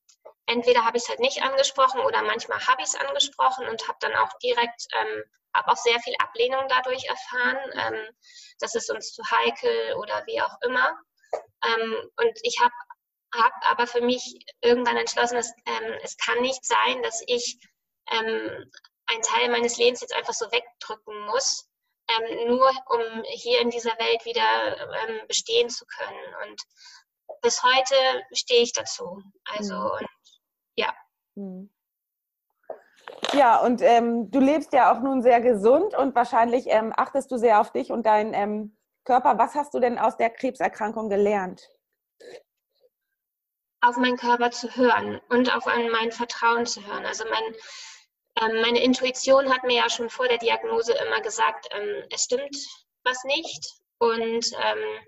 entweder 0.46 0.84
habe 0.84 0.96
ich 0.96 1.04
es 1.04 1.08
halt 1.08 1.20
nicht 1.20 1.42
angesprochen 1.42 2.00
oder 2.00 2.22
manchmal 2.22 2.58
habe 2.66 2.82
ich 2.82 2.88
es 2.88 2.96
angesprochen 2.96 3.66
und 3.68 3.86
habe 3.86 3.98
dann 4.00 4.14
auch 4.16 4.30
direkt, 4.42 4.86
ähm, 4.94 5.22
habe 5.54 5.70
auch 5.70 5.76
sehr 5.76 6.00
viel 6.00 6.14
Ablehnung 6.18 6.64
dadurch 6.68 7.04
erfahren, 7.04 7.58
ähm, 7.74 8.08
das 8.58 8.74
ist 8.74 8.90
uns 8.90 9.12
zu 9.12 9.22
heikel 9.30 9.94
oder 9.94 10.22
wie 10.26 10.40
auch 10.40 10.56
immer. 10.62 10.98
und 12.16 12.38
ich 12.42 12.60
habe 12.60 12.74
hab 13.34 13.52
aber 13.62 13.86
für 13.86 14.00
mich 14.00 14.38
irgendwann 14.60 14.96
entschlossen, 14.96 15.36
dass, 15.36 15.52
es 16.02 16.16
kann 16.18 16.40
nicht 16.40 16.64
sein, 16.64 17.02
dass 17.02 17.22
ich 17.26 17.58
ähm, 18.10 18.70
einen 19.06 19.22
Teil 19.22 19.50
meines 19.50 19.76
Lebens 19.76 20.00
jetzt 20.00 20.14
einfach 20.14 20.32
so 20.34 20.46
wegdrücken 20.50 21.26
muss, 21.26 21.68
ähm, 22.08 22.48
nur 22.48 22.70
um 22.86 23.22
hier 23.26 23.60
in 23.60 23.70
dieser 23.70 23.92
Welt 23.98 24.24
wieder 24.24 24.76
ähm, 25.08 25.20
bestehen 25.26 25.68
zu 25.68 25.84
können. 25.86 26.34
Und 26.46 26.62
bis 27.42 27.62
heute 27.62 27.94
stehe 28.32 28.62
ich 28.62 28.72
dazu. 28.72 29.22
Also, 29.56 29.74
mhm. 29.74 29.90
und, 29.90 30.08
ja. 30.76 30.94
Mhm. 31.34 31.70
Ja, 33.32 33.58
und 33.60 33.82
ähm, 33.82 34.30
du 34.30 34.40
lebst 34.40 34.72
ja 34.72 34.92
auch 34.92 35.00
nun 35.00 35.22
sehr 35.22 35.40
gesund 35.40 35.94
und 35.96 36.14
wahrscheinlich 36.14 36.66
ähm, 36.68 36.92
achtest 36.96 37.30
du 37.30 37.36
sehr 37.36 37.60
auf 37.60 37.72
dich 37.72 37.90
und 37.90 38.06
deinen 38.06 38.32
ähm, 38.32 38.76
Körper. 39.04 39.38
Was 39.38 39.54
hast 39.54 39.74
du 39.74 39.80
denn 39.80 39.98
aus 39.98 40.16
der 40.16 40.30
Krebserkrankung 40.30 41.08
gelernt? 41.08 41.68
Auf 43.80 43.96
meinen 43.96 44.16
Körper 44.16 44.50
zu 44.50 44.74
hören 44.76 45.20
und 45.28 45.54
auf 45.54 45.66
mein 45.66 46.12
Vertrauen 46.12 46.64
zu 46.64 46.86
hören. 46.86 47.04
Also 47.04 47.24
mein, 47.28 47.54
meine 48.40 48.82
Intuition 48.82 49.52
hat 49.52 49.64
mir 49.64 49.76
ja 49.76 49.90
schon 49.90 50.10
vor 50.10 50.28
der 50.28 50.38
Diagnose 50.38 50.92
immer 50.94 51.20
gesagt, 51.20 51.68
ähm, 51.70 52.04
es 52.10 52.24
stimmt 52.24 52.56
was 53.04 53.22
nicht. 53.24 53.64
Und 53.98 54.50
ähm, 54.60 55.00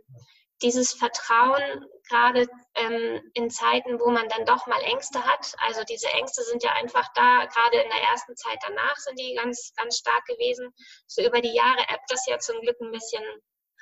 dieses 0.63 0.93
Vertrauen, 0.93 1.87
gerade 2.09 2.47
ähm, 2.75 3.31
in 3.35 3.51
Zeiten, 3.51 4.01
wo 4.01 4.11
man 4.11 4.29
dann 4.29 4.47
doch 4.47 4.67
mal 4.67 4.81
Ängste 4.83 5.23
hat, 5.25 5.55
also 5.59 5.83
diese 5.85 6.09
Ängste 6.09 6.43
sind 6.45 6.63
ja 6.63 6.73
einfach 6.73 7.09
da, 7.15 7.45
gerade 7.47 7.79
in 7.79 7.91
der 7.91 8.03
ersten 8.11 8.37
Zeit 8.37 8.59
danach 8.67 8.97
sind 8.97 9.19
die 9.19 9.35
ganz, 9.35 9.73
ganz 9.77 9.99
stark 9.99 10.25
gewesen. 10.27 10.73
So 11.07 11.23
über 11.23 11.41
die 11.41 11.55
Jahre 11.55 11.81
ebbt 11.89 12.11
das 12.11 12.27
ja 12.27 12.39
zum 12.39 12.61
Glück 12.61 12.81
ein 12.81 12.93
bisschen 12.93 13.25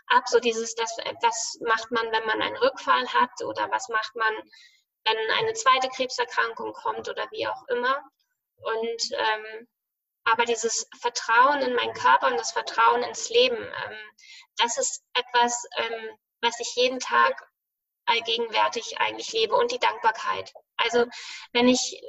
ab, 0.09 0.24
so 0.26 0.40
dieses, 0.40 0.74
das, 0.74 0.96
was 1.20 1.59
macht 1.61 1.90
man, 1.90 2.11
wenn 2.11 2.26
man 2.26 2.42
einen 2.42 2.57
Rückfall 2.57 3.07
hat 3.09 3.42
oder 3.44 3.70
was 3.70 3.88
macht 3.88 4.16
man, 4.16 4.35
wenn 5.07 5.16
eine 5.38 5.52
zweite 5.52 5.88
Krebserkrankung 5.88 6.72
kommt 6.72 7.09
oder 7.09 7.26
wie 7.30 7.46
auch 7.46 7.68
immer. 7.68 8.02
Und 8.57 9.12
ähm, 9.12 9.69
aber 10.25 10.45
dieses 10.45 10.88
Vertrauen 11.01 11.61
in 11.61 11.75
meinen 11.75 11.93
Körper 11.93 12.29
und 12.29 12.38
das 12.38 12.53
Vertrauen 12.53 13.03
ins 13.03 13.29
Leben, 13.29 13.57
ähm, 13.57 13.99
das 14.57 14.79
ist 14.79 15.05
etwas, 15.14 15.64
ähm, 15.77 16.17
was 16.40 16.59
ich 16.61 16.75
jeden 16.77 16.99
Tag 16.99 17.47
allgegenwärtig 18.07 18.97
eigentlich 18.99 19.33
lebe 19.33 19.55
und 19.55 19.71
die 19.71 19.79
Dankbarkeit. 19.79 20.53
Also 20.77 21.07
wenn 21.53 21.69
ich, 21.69 22.03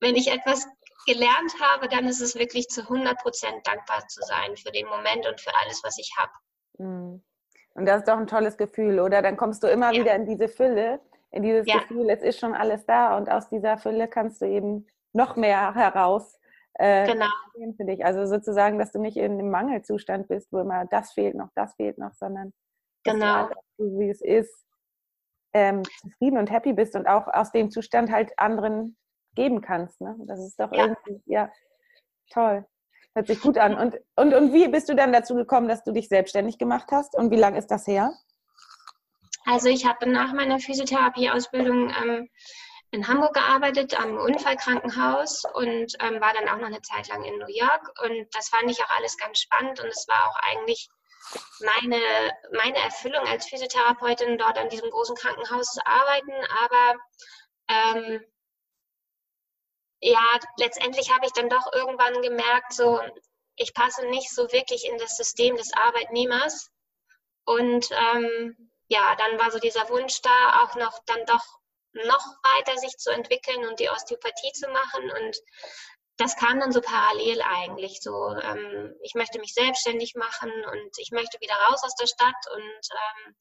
wenn 0.00 0.16
ich 0.16 0.30
etwas 0.30 0.66
gelernt 1.06 1.54
habe, 1.60 1.88
dann 1.88 2.06
ist 2.06 2.20
es 2.20 2.34
wirklich 2.34 2.68
zu 2.68 2.82
100 2.82 3.18
Prozent 3.18 3.66
dankbar 3.66 4.06
zu 4.08 4.20
sein 4.22 4.56
für 4.56 4.70
den 4.70 4.86
Moment 4.86 5.26
und 5.26 5.40
für 5.40 5.54
alles, 5.62 5.82
was 5.82 5.98
ich 5.98 6.12
habe. 6.18 6.32
Hm. 6.78 7.22
Und 7.74 7.86
das 7.86 8.00
ist 8.00 8.08
doch 8.08 8.16
ein 8.16 8.26
tolles 8.26 8.56
Gefühl, 8.56 9.00
oder? 9.00 9.22
Dann 9.22 9.36
kommst 9.36 9.62
du 9.62 9.68
immer 9.68 9.92
ja. 9.92 10.00
wieder 10.00 10.14
in 10.14 10.26
diese 10.26 10.48
Fülle, 10.48 11.00
in 11.30 11.42
dieses 11.42 11.66
ja. 11.66 11.78
Gefühl, 11.78 12.10
es 12.10 12.22
ist 12.22 12.38
schon 12.38 12.54
alles 12.54 12.84
da 12.84 13.16
und 13.16 13.30
aus 13.30 13.48
dieser 13.48 13.78
Fülle 13.78 14.08
kannst 14.08 14.40
du 14.42 14.46
eben 14.46 14.86
noch 15.12 15.36
mehr 15.36 15.74
heraus 15.74 16.38
äh, 16.74 17.06
genau. 17.06 17.26
für 17.76 17.84
dich. 17.84 18.04
Also 18.04 18.26
sozusagen, 18.26 18.78
dass 18.78 18.92
du 18.92 19.00
nicht 19.00 19.16
in 19.16 19.32
einem 19.32 19.50
Mangelzustand 19.50 20.28
bist, 20.28 20.52
wo 20.52 20.60
immer 20.60 20.86
das 20.86 21.12
fehlt 21.12 21.34
noch, 21.34 21.48
das 21.54 21.74
fehlt 21.74 21.98
noch, 21.98 22.14
sondern 22.14 22.52
genau. 23.04 23.48
du, 23.78 23.98
wie 23.98 24.10
es 24.10 24.20
ist, 24.20 24.66
ähm, 25.52 25.82
zufrieden 26.00 26.38
und 26.38 26.50
happy 26.50 26.72
bist 26.72 26.94
und 26.94 27.06
auch 27.06 27.26
aus 27.26 27.50
dem 27.52 27.70
Zustand 27.70 28.10
halt 28.10 28.32
anderen 28.38 28.96
geben 29.34 29.60
kannst. 29.60 30.00
Ne? 30.00 30.16
Das 30.26 30.40
ist 30.40 30.58
doch 30.60 30.72
ja. 30.72 30.86
irgendwie, 30.86 31.22
ja, 31.26 31.50
toll. 32.30 32.66
Hört 33.14 33.26
sich 33.26 33.40
gut 33.40 33.58
an. 33.58 33.76
Und, 33.76 33.98
und, 34.14 34.34
und 34.34 34.52
wie 34.52 34.68
bist 34.68 34.88
du 34.88 34.94
dann 34.94 35.12
dazu 35.12 35.34
gekommen, 35.34 35.68
dass 35.68 35.82
du 35.82 35.92
dich 35.92 36.08
selbstständig 36.08 36.58
gemacht 36.58 36.88
hast? 36.92 37.16
Und 37.16 37.32
wie 37.32 37.36
lange 37.36 37.58
ist 37.58 37.70
das 37.70 37.86
her? 37.86 38.12
Also 39.46 39.68
ich 39.68 39.84
habe 39.84 40.08
nach 40.08 40.32
meiner 40.32 40.60
Physiotherapieausbildung 40.60 41.92
ähm, 42.04 42.28
in 42.92 43.06
Hamburg 43.06 43.34
gearbeitet, 43.34 43.98
am 43.98 44.16
Unfallkrankenhaus 44.16 45.44
und 45.54 45.94
ähm, 46.00 46.20
war 46.20 46.32
dann 46.32 46.48
auch 46.48 46.56
noch 46.56 46.66
eine 46.66 46.82
Zeit 46.82 47.08
lang 47.08 47.22
in 47.24 47.38
New 47.38 47.48
York. 47.48 47.92
Und 48.02 48.34
das 48.34 48.48
fand 48.48 48.70
ich 48.70 48.82
auch 48.82 48.90
alles 48.90 49.16
ganz 49.16 49.40
spannend 49.40 49.80
und 49.80 49.88
es 49.88 50.08
war 50.08 50.28
auch 50.28 50.36
eigentlich 50.50 50.88
meine, 51.60 52.00
meine 52.52 52.78
Erfüllung 52.78 53.24
als 53.26 53.46
Physiotherapeutin, 53.46 54.38
dort 54.38 54.58
an 54.58 54.68
diesem 54.70 54.90
großen 54.90 55.14
Krankenhaus 55.14 55.72
zu 55.72 55.86
arbeiten. 55.86 56.32
Aber 56.64 56.98
ähm, 57.68 58.24
ja, 60.00 60.38
letztendlich 60.56 61.12
habe 61.14 61.26
ich 61.26 61.32
dann 61.32 61.48
doch 61.48 61.72
irgendwann 61.72 62.20
gemerkt, 62.22 62.72
so 62.72 63.00
ich 63.56 63.74
passe 63.74 64.06
nicht 64.06 64.34
so 64.34 64.50
wirklich 64.52 64.86
in 64.86 64.96
das 64.98 65.16
System 65.16 65.56
des 65.56 65.72
Arbeitnehmers. 65.74 66.70
Und 67.44 67.88
ähm, 67.92 68.70
ja, 68.88 69.14
dann 69.16 69.38
war 69.38 69.50
so 69.50 69.58
dieser 69.58 69.88
Wunsch 69.90 70.20
da, 70.22 70.62
auch 70.62 70.74
noch 70.76 70.98
dann 71.06 71.24
doch 71.26 71.59
noch 71.92 72.24
weiter 72.42 72.78
sich 72.78 72.96
zu 72.96 73.10
entwickeln 73.10 73.66
und 73.66 73.80
die 73.80 73.90
Osteopathie 73.90 74.52
zu 74.52 74.68
machen. 74.68 75.10
Und 75.10 75.36
das 76.16 76.36
kam 76.36 76.60
dann 76.60 76.72
so 76.72 76.80
parallel 76.80 77.42
eigentlich. 77.42 78.00
So, 78.00 78.34
ähm, 78.42 78.94
ich 79.02 79.14
möchte 79.14 79.38
mich 79.38 79.54
selbstständig 79.54 80.14
machen 80.14 80.50
und 80.50 80.98
ich 80.98 81.10
möchte 81.12 81.40
wieder 81.40 81.54
raus 81.68 81.82
aus 81.82 81.94
der 81.96 82.06
Stadt 82.06 82.46
und 82.54 82.88
ähm, 82.92 83.36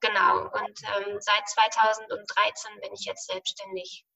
genau. 0.00 0.42
Und 0.42 0.80
ähm, 0.96 1.18
seit 1.20 1.48
2013 1.48 2.80
bin 2.80 2.92
ich 2.92 3.04
jetzt 3.04 3.26
selbstständig 3.26 4.06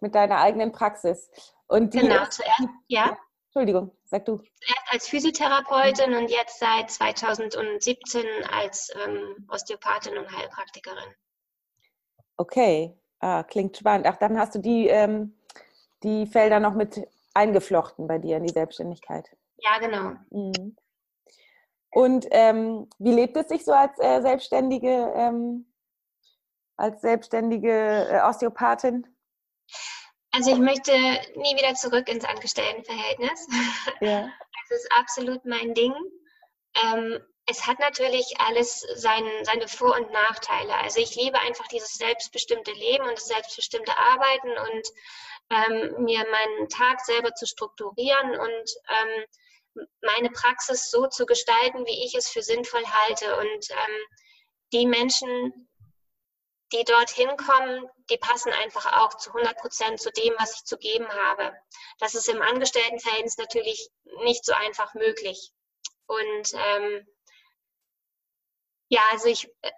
mit 0.00 0.14
deiner 0.14 0.38
eigenen 0.38 0.72
Praxis. 0.72 1.30
Und 1.66 1.92
genau, 1.92 2.26
zuerst, 2.26 2.68
ja. 2.86 3.16
Entschuldigung, 3.46 3.96
sag 4.04 4.24
du. 4.24 4.36
Zuerst 4.36 4.92
als 4.92 5.08
Physiotherapeutin 5.08 6.14
und 6.14 6.30
jetzt 6.30 6.60
seit 6.60 6.90
2017 6.90 8.26
als 8.52 8.90
ähm, 8.94 9.48
Osteopathin 9.50 10.16
und 10.16 10.30
Heilpraktikerin. 10.30 11.14
Okay, 12.38 12.96
ah, 13.20 13.42
klingt 13.42 13.76
spannend. 13.76 14.06
Ach, 14.06 14.16
dann 14.16 14.38
hast 14.38 14.54
du 14.54 14.60
die, 14.60 14.86
ähm, 14.86 15.36
die 16.02 16.26
Felder 16.26 16.60
noch 16.60 16.74
mit 16.74 17.06
eingeflochten 17.34 18.06
bei 18.06 18.18
dir 18.18 18.38
in 18.38 18.44
die 18.44 18.52
Selbstständigkeit. 18.52 19.28
Ja, 19.58 19.78
genau. 19.78 20.12
Mhm. 20.30 20.76
Und 21.90 22.26
ähm, 22.30 22.88
wie 22.98 23.12
lebt 23.12 23.36
es 23.36 23.48
sich 23.48 23.64
so 23.64 23.72
als 23.72 23.98
äh, 23.98 24.20
selbstständige, 24.20 25.12
ähm, 25.16 25.66
als 26.76 27.00
selbstständige 27.00 28.08
äh, 28.08 28.20
Osteopathin? 28.20 29.06
Also 30.30 30.52
ich 30.52 30.58
möchte 30.58 30.92
nie 30.92 31.56
wieder 31.56 31.74
zurück 31.74 32.08
ins 32.08 32.24
Angestelltenverhältnis. 32.24 33.46
Ja. 34.00 34.28
Das 34.70 34.80
ist 34.80 34.92
absolut 34.98 35.46
mein 35.46 35.72
Ding. 35.72 35.94
Ähm, 36.74 37.18
es 37.50 37.66
hat 37.66 37.78
natürlich 37.78 38.38
alles 38.38 38.80
sein, 38.94 39.24
seine 39.42 39.68
Vor- 39.68 39.96
und 39.96 40.10
Nachteile. 40.12 40.74
Also 40.74 41.00
ich 41.00 41.14
liebe 41.14 41.38
einfach 41.40 41.66
dieses 41.68 41.94
selbstbestimmte 41.94 42.72
Leben 42.72 43.04
und 43.04 43.16
das 43.16 43.26
selbstbestimmte 43.26 43.96
Arbeiten 43.96 44.50
und 44.50 44.88
ähm, 45.50 46.04
mir 46.04 46.26
meinen 46.30 46.68
Tag 46.68 47.00
selber 47.00 47.34
zu 47.34 47.46
strukturieren 47.46 48.38
und 48.38 48.70
ähm, 48.90 49.86
meine 50.02 50.30
Praxis 50.30 50.90
so 50.90 51.06
zu 51.06 51.24
gestalten, 51.24 51.86
wie 51.86 52.04
ich 52.04 52.14
es 52.14 52.28
für 52.28 52.42
sinnvoll 52.42 52.84
halte. 52.84 53.38
Und 53.38 53.70
ähm, 53.70 54.06
die 54.74 54.86
Menschen, 54.86 55.70
die 56.72 56.84
dorthin 56.84 57.34
kommen, 57.38 57.88
die 58.10 58.18
passen 58.18 58.52
einfach 58.52 59.00
auch 59.00 59.16
zu 59.16 59.30
100 59.30 59.56
Prozent 59.56 60.00
zu 60.00 60.12
dem, 60.12 60.34
was 60.38 60.56
ich 60.56 60.64
zu 60.64 60.76
geben 60.76 61.08
habe. 61.08 61.56
Das 61.98 62.14
ist 62.14 62.28
im 62.28 62.42
Angestelltenverhältnis 62.42 63.38
natürlich 63.38 63.88
nicht 64.24 64.44
so 64.44 64.52
einfach 64.52 64.92
möglich. 64.92 65.50
Und 66.06 66.52
ähm, 66.54 67.06
ja, 68.88 69.00
also 69.12 69.28
ich, 69.28 69.48
äh, 69.62 69.70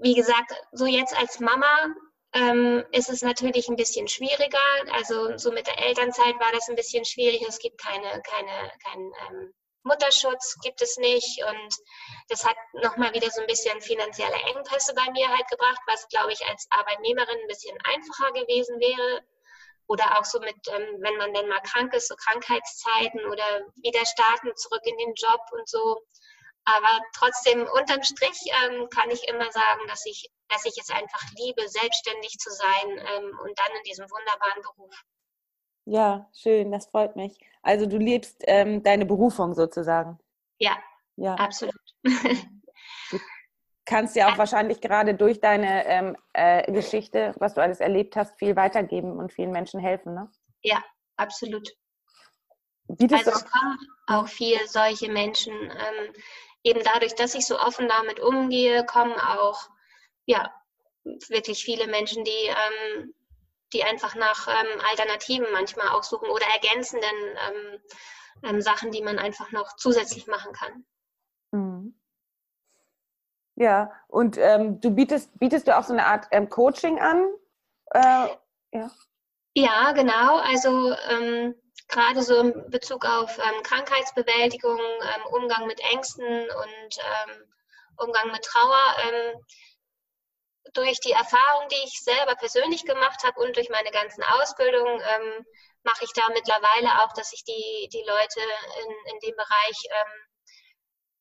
wie 0.00 0.14
gesagt, 0.14 0.52
so 0.72 0.86
jetzt 0.86 1.16
als 1.18 1.40
Mama 1.40 1.94
ähm, 2.32 2.84
ist 2.92 3.08
es 3.08 3.22
natürlich 3.22 3.68
ein 3.68 3.76
bisschen 3.76 4.08
schwieriger. 4.08 4.58
Also 4.92 5.36
so 5.38 5.52
mit 5.52 5.66
der 5.66 5.78
Elternzeit 5.78 6.38
war 6.38 6.52
das 6.52 6.68
ein 6.68 6.76
bisschen 6.76 7.04
schwierig. 7.04 7.42
Es 7.46 7.58
gibt 7.58 7.78
keine, 7.80 8.22
keine, 8.22 8.72
kein 8.84 9.00
ähm, 9.28 9.54
Mutterschutz 9.86 10.58
gibt 10.62 10.82
es 10.82 10.96
nicht 10.96 11.44
und 11.44 11.76
das 12.28 12.44
hat 12.44 12.56
nochmal 12.72 13.14
wieder 13.14 13.30
so 13.30 13.40
ein 13.40 13.46
bisschen 13.46 13.80
finanzielle 13.80 14.34
Engpässe 14.54 14.92
bei 14.94 15.10
mir 15.12 15.28
halt 15.28 15.48
gebracht, 15.48 15.80
was 15.86 16.08
glaube 16.08 16.32
ich 16.32 16.44
als 16.46 16.66
Arbeitnehmerin 16.70 17.38
ein 17.40 17.46
bisschen 17.46 17.78
einfacher 17.84 18.32
gewesen 18.32 18.78
wäre. 18.80 19.22
Oder 19.88 20.18
auch 20.18 20.24
so 20.24 20.40
mit, 20.40 20.56
ähm, 20.68 20.96
wenn 20.98 21.16
man 21.16 21.32
denn 21.32 21.48
mal 21.48 21.60
krank 21.60 21.94
ist, 21.94 22.08
so 22.08 22.16
Krankheitszeiten 22.16 23.24
oder 23.26 23.62
wieder 23.76 24.04
starten, 24.04 24.50
zurück 24.56 24.82
in 24.82 24.98
den 24.98 25.14
Job 25.14 25.40
und 25.52 25.68
so. 25.68 26.02
Aber 26.66 27.00
trotzdem, 27.14 27.62
unterm 27.62 28.02
Strich 28.02 28.40
ähm, 28.64 28.88
kann 28.90 29.08
ich 29.10 29.26
immer 29.28 29.50
sagen, 29.52 29.80
dass 29.88 30.04
ich, 30.04 30.28
dass 30.48 30.64
ich 30.64 30.74
es 30.76 30.90
einfach 30.90 31.22
liebe, 31.38 31.68
selbstständig 31.68 32.38
zu 32.38 32.50
sein 32.50 32.90
ähm, 32.90 33.38
und 33.42 33.58
dann 33.58 33.76
in 33.76 33.82
diesem 33.84 34.04
wunderbaren 34.10 34.62
Beruf. 34.62 34.94
Ja, 35.84 36.28
schön, 36.34 36.72
das 36.72 36.86
freut 36.86 37.14
mich. 37.14 37.38
Also 37.62 37.86
du 37.86 37.96
lebst 37.96 38.42
ähm, 38.48 38.82
deine 38.82 39.06
Berufung 39.06 39.54
sozusagen. 39.54 40.18
Ja, 40.58 40.76
ja. 41.14 41.34
absolut. 41.34 41.74
Du 42.02 43.20
kannst 43.84 44.16
ja 44.16 44.32
auch 44.32 44.38
wahrscheinlich 44.38 44.80
gerade 44.80 45.14
durch 45.14 45.40
deine 45.40 45.86
ähm, 45.86 46.16
äh, 46.32 46.72
Geschichte, 46.72 47.36
was 47.38 47.54
du 47.54 47.62
alles 47.62 47.78
erlebt 47.78 48.16
hast, 48.16 48.36
viel 48.36 48.56
weitergeben 48.56 49.16
und 49.16 49.32
vielen 49.32 49.52
Menschen 49.52 49.78
helfen, 49.78 50.14
ne? 50.14 50.28
Ja, 50.62 50.82
absolut. 51.16 51.68
Bietest 52.88 53.28
also 53.28 53.38
es 53.38 53.50
kommen 53.50 53.78
auch 54.08 54.26
viele 54.28 54.66
solche 54.66 55.10
Menschen. 55.10 55.54
Ähm, 55.54 56.12
eben 56.66 56.82
dadurch, 56.82 57.14
dass 57.14 57.34
ich 57.34 57.46
so 57.46 57.58
offen 57.58 57.88
damit 57.88 58.20
umgehe, 58.20 58.84
kommen 58.84 59.18
auch 59.18 59.70
ja 60.24 60.52
wirklich 61.28 61.64
viele 61.64 61.86
Menschen, 61.86 62.24
die 62.24 62.48
ähm, 62.48 63.14
die 63.72 63.84
einfach 63.84 64.14
nach 64.14 64.48
ähm, 64.48 64.80
Alternativen 64.88 65.46
manchmal 65.52 65.88
auch 65.88 66.02
suchen 66.02 66.28
oder 66.28 66.46
ergänzenden 66.46 67.16
ähm, 67.48 67.80
ähm, 68.42 68.60
Sachen, 68.62 68.90
die 68.90 69.02
man 69.02 69.18
einfach 69.18 69.50
noch 69.52 69.76
zusätzlich 69.76 70.26
machen 70.26 70.52
kann. 70.52 70.84
Mhm. 71.52 72.00
Ja, 73.56 73.90
und 74.08 74.36
ähm, 74.38 74.80
du 74.80 74.90
bietest, 74.90 75.30
bietest 75.38 75.66
du 75.66 75.76
auch 75.76 75.84
so 75.84 75.92
eine 75.92 76.06
Art 76.06 76.26
ähm, 76.30 76.48
Coaching 76.48 77.00
an? 77.00 77.26
Äh, 77.90 78.28
ja. 78.72 78.90
ja, 79.54 79.92
genau. 79.92 80.36
Also 80.38 80.94
gerade 81.88 82.22
so 82.22 82.36
in 82.40 82.70
Bezug 82.70 83.04
auf 83.04 83.38
Krankheitsbewältigung, 83.62 84.80
Umgang 85.30 85.66
mit 85.66 85.80
Ängsten 85.92 86.26
und 86.26 86.98
Umgang 87.96 88.32
mit 88.32 88.42
Trauer 88.44 88.96
durch 90.76 91.00
die 91.00 91.12
Erfahrung, 91.12 91.68
die 91.68 91.84
ich 91.84 92.02
selber 92.02 92.34
persönlich 92.36 92.84
gemacht 92.84 93.22
habe 93.24 93.40
und 93.40 93.56
durch 93.56 93.70
meine 93.70 93.90
ganzen 93.90 94.22
Ausbildungen, 94.22 95.00
ähm, 95.00 95.46
mache 95.82 96.04
ich 96.04 96.12
da 96.12 96.28
mittlerweile 96.30 97.02
auch, 97.02 97.12
dass 97.14 97.32
ich 97.32 97.44
die, 97.44 97.88
die 97.92 98.04
Leute 98.06 98.40
in, 98.40 99.14
in 99.14 99.20
dem 99.20 99.36
Bereich 99.36 99.78
ähm, 99.90 100.26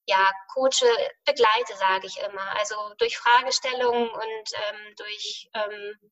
ja, 0.07 0.31
coache, 0.53 0.89
begleite, 1.25 1.75
sage 1.77 2.07
ich 2.07 2.19
immer. 2.19 2.57
Also 2.59 2.75
durch 2.97 3.17
Fragestellungen 3.17 4.09
und 4.09 4.49
ähm, 4.69 4.93
durch 4.97 5.49
ähm, 5.53 6.11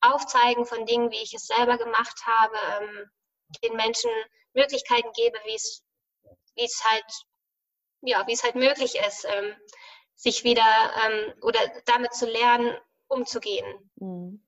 Aufzeigen 0.00 0.64
von 0.64 0.86
Dingen, 0.86 1.10
wie 1.10 1.22
ich 1.22 1.34
es 1.34 1.46
selber 1.46 1.78
gemacht 1.78 2.20
habe, 2.26 2.56
ähm, 2.80 3.10
den 3.60 3.76
Menschen 3.76 4.10
Möglichkeiten 4.54 5.10
gebe, 5.14 5.38
wie 5.44 5.54
es, 5.54 5.82
wie 6.54 6.64
es 6.64 6.82
halt, 6.84 7.04
ja, 8.02 8.26
wie 8.26 8.32
es 8.32 8.42
halt 8.42 8.54
möglich 8.54 8.96
ist, 9.06 9.26
ähm, 9.28 9.54
sich 10.14 10.44
wieder 10.44 10.62
ähm, 11.04 11.34
oder 11.42 11.60
damit 11.86 12.14
zu 12.14 12.26
lernen, 12.26 12.76
umzugehen. 13.08 13.90
Mhm. 13.96 14.42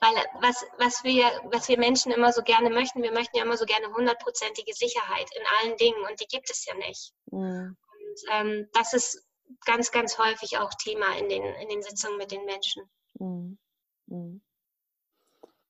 Weil 0.00 0.14
was, 0.40 0.64
was, 0.78 1.04
wir, 1.04 1.24
was 1.44 1.68
wir 1.68 1.78
Menschen 1.78 2.12
immer 2.12 2.32
so 2.32 2.42
gerne 2.42 2.68
möchten, 2.68 3.02
wir 3.02 3.12
möchten 3.12 3.36
ja 3.36 3.44
immer 3.44 3.56
so 3.56 3.64
gerne 3.64 3.92
hundertprozentige 3.94 4.74
Sicherheit 4.74 5.28
in 5.34 5.42
allen 5.58 5.76
Dingen 5.78 6.02
und 6.08 6.20
die 6.20 6.26
gibt 6.26 6.50
es 6.50 6.66
ja 6.66 6.74
nicht. 6.74 7.12
Mhm. 7.30 7.76
Und 7.76 8.20
ähm, 8.32 8.68
das 8.72 8.92
ist 8.92 9.26
ganz, 9.64 9.90
ganz 9.92 10.18
häufig 10.18 10.58
auch 10.58 10.72
Thema 10.74 11.16
in 11.18 11.28
den, 11.28 11.42
in 11.42 11.68
den 11.68 11.82
Sitzungen 11.82 12.18
mit 12.18 12.32
den 12.32 12.44
Menschen. 12.44 12.90
Mhm. 13.14 13.58
mhm. 14.06 14.42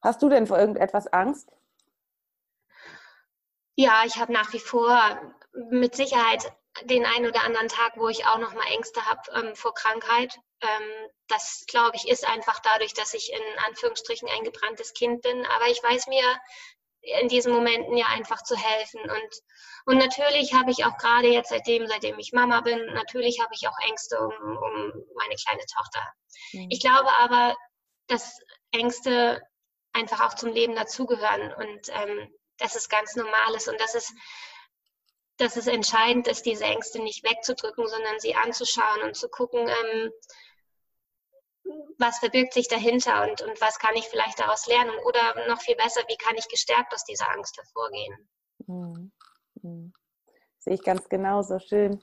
Hast 0.00 0.20
du 0.22 0.28
denn 0.28 0.46
vor 0.46 0.58
irgendetwas 0.58 1.06
Angst? 1.06 1.50
Ja, 3.76 4.04
ich 4.06 4.16
habe 4.16 4.32
nach 4.32 4.52
wie 4.52 4.60
vor 4.60 5.34
mit 5.70 5.94
Sicherheit 5.94 6.52
den 6.82 7.06
einen 7.06 7.26
oder 7.26 7.44
anderen 7.44 7.68
Tag, 7.68 7.96
wo 7.96 8.08
ich 8.08 8.26
auch 8.26 8.38
noch 8.38 8.52
mal 8.54 8.66
Ängste 8.72 9.04
habe 9.06 9.20
ähm, 9.32 9.54
vor 9.54 9.74
Krankheit. 9.74 10.36
Ähm, 10.60 11.08
das, 11.28 11.64
glaube 11.66 11.96
ich, 11.96 12.08
ist 12.08 12.26
einfach 12.26 12.60
dadurch, 12.60 12.94
dass 12.94 13.14
ich 13.14 13.32
in 13.32 13.58
Anführungsstrichen 13.66 14.28
ein 14.28 14.44
gebranntes 14.44 14.92
Kind 14.92 15.22
bin. 15.22 15.46
Aber 15.46 15.68
ich 15.68 15.82
weiß 15.82 16.08
mir 16.08 16.24
in 17.00 17.28
diesen 17.28 17.52
Momenten 17.52 17.96
ja 17.96 18.06
einfach 18.06 18.42
zu 18.42 18.56
helfen. 18.56 19.00
Und, 19.02 19.42
und 19.86 19.98
natürlich 19.98 20.54
habe 20.54 20.70
ich 20.70 20.84
auch 20.84 20.96
gerade 20.96 21.28
jetzt, 21.28 21.50
seitdem, 21.50 21.86
seitdem 21.86 22.18
ich 22.18 22.32
Mama 22.32 22.60
bin, 22.60 22.84
natürlich 22.94 23.40
habe 23.40 23.52
ich 23.54 23.68
auch 23.68 23.78
Ängste 23.86 24.18
um, 24.18 24.32
um 24.32 24.92
meine 25.14 25.34
kleine 25.34 25.64
Tochter. 25.76 26.02
Mhm. 26.52 26.68
Ich 26.70 26.80
glaube 26.80 27.10
aber, 27.20 27.54
dass 28.08 28.38
Ängste 28.72 29.42
einfach 29.92 30.26
auch 30.26 30.34
zum 30.34 30.52
Leben 30.52 30.74
dazugehören 30.74 31.52
und 31.52 31.88
ähm, 31.90 32.34
dass 32.58 32.76
es 32.76 32.88
ganz 32.88 33.16
normal 33.16 33.54
ist 33.54 33.68
und 33.68 33.80
dass 33.80 33.94
es, 33.94 34.12
dass 35.38 35.56
es 35.56 35.66
entscheidend 35.66 36.28
ist, 36.28 36.46
diese 36.46 36.64
Ängste 36.64 37.00
nicht 37.00 37.24
wegzudrücken, 37.24 37.86
sondern 37.88 38.20
sie 38.20 38.34
anzuschauen 38.34 39.02
und 39.02 39.16
zu 39.16 39.28
gucken, 39.28 39.68
ähm, 39.68 40.12
was 41.98 42.18
verbirgt 42.18 42.52
sich 42.52 42.68
dahinter 42.68 43.22
und, 43.22 43.42
und 43.42 43.60
was 43.60 43.78
kann 43.78 43.94
ich 43.96 44.06
vielleicht 44.06 44.38
daraus 44.38 44.66
lernen 44.66 44.92
oder 45.04 45.48
noch 45.48 45.60
viel 45.60 45.76
besser, 45.76 46.02
wie 46.08 46.16
kann 46.16 46.36
ich 46.36 46.48
gestärkt 46.48 46.92
aus 46.92 47.04
dieser 47.04 47.30
Angst 47.30 47.56
hervorgehen. 47.56 48.28
Mhm. 48.66 49.12
Mhm. 49.62 49.92
Sehe 50.58 50.74
ich 50.74 50.82
ganz 50.82 51.08
genauso, 51.08 51.58
schön. 51.58 52.02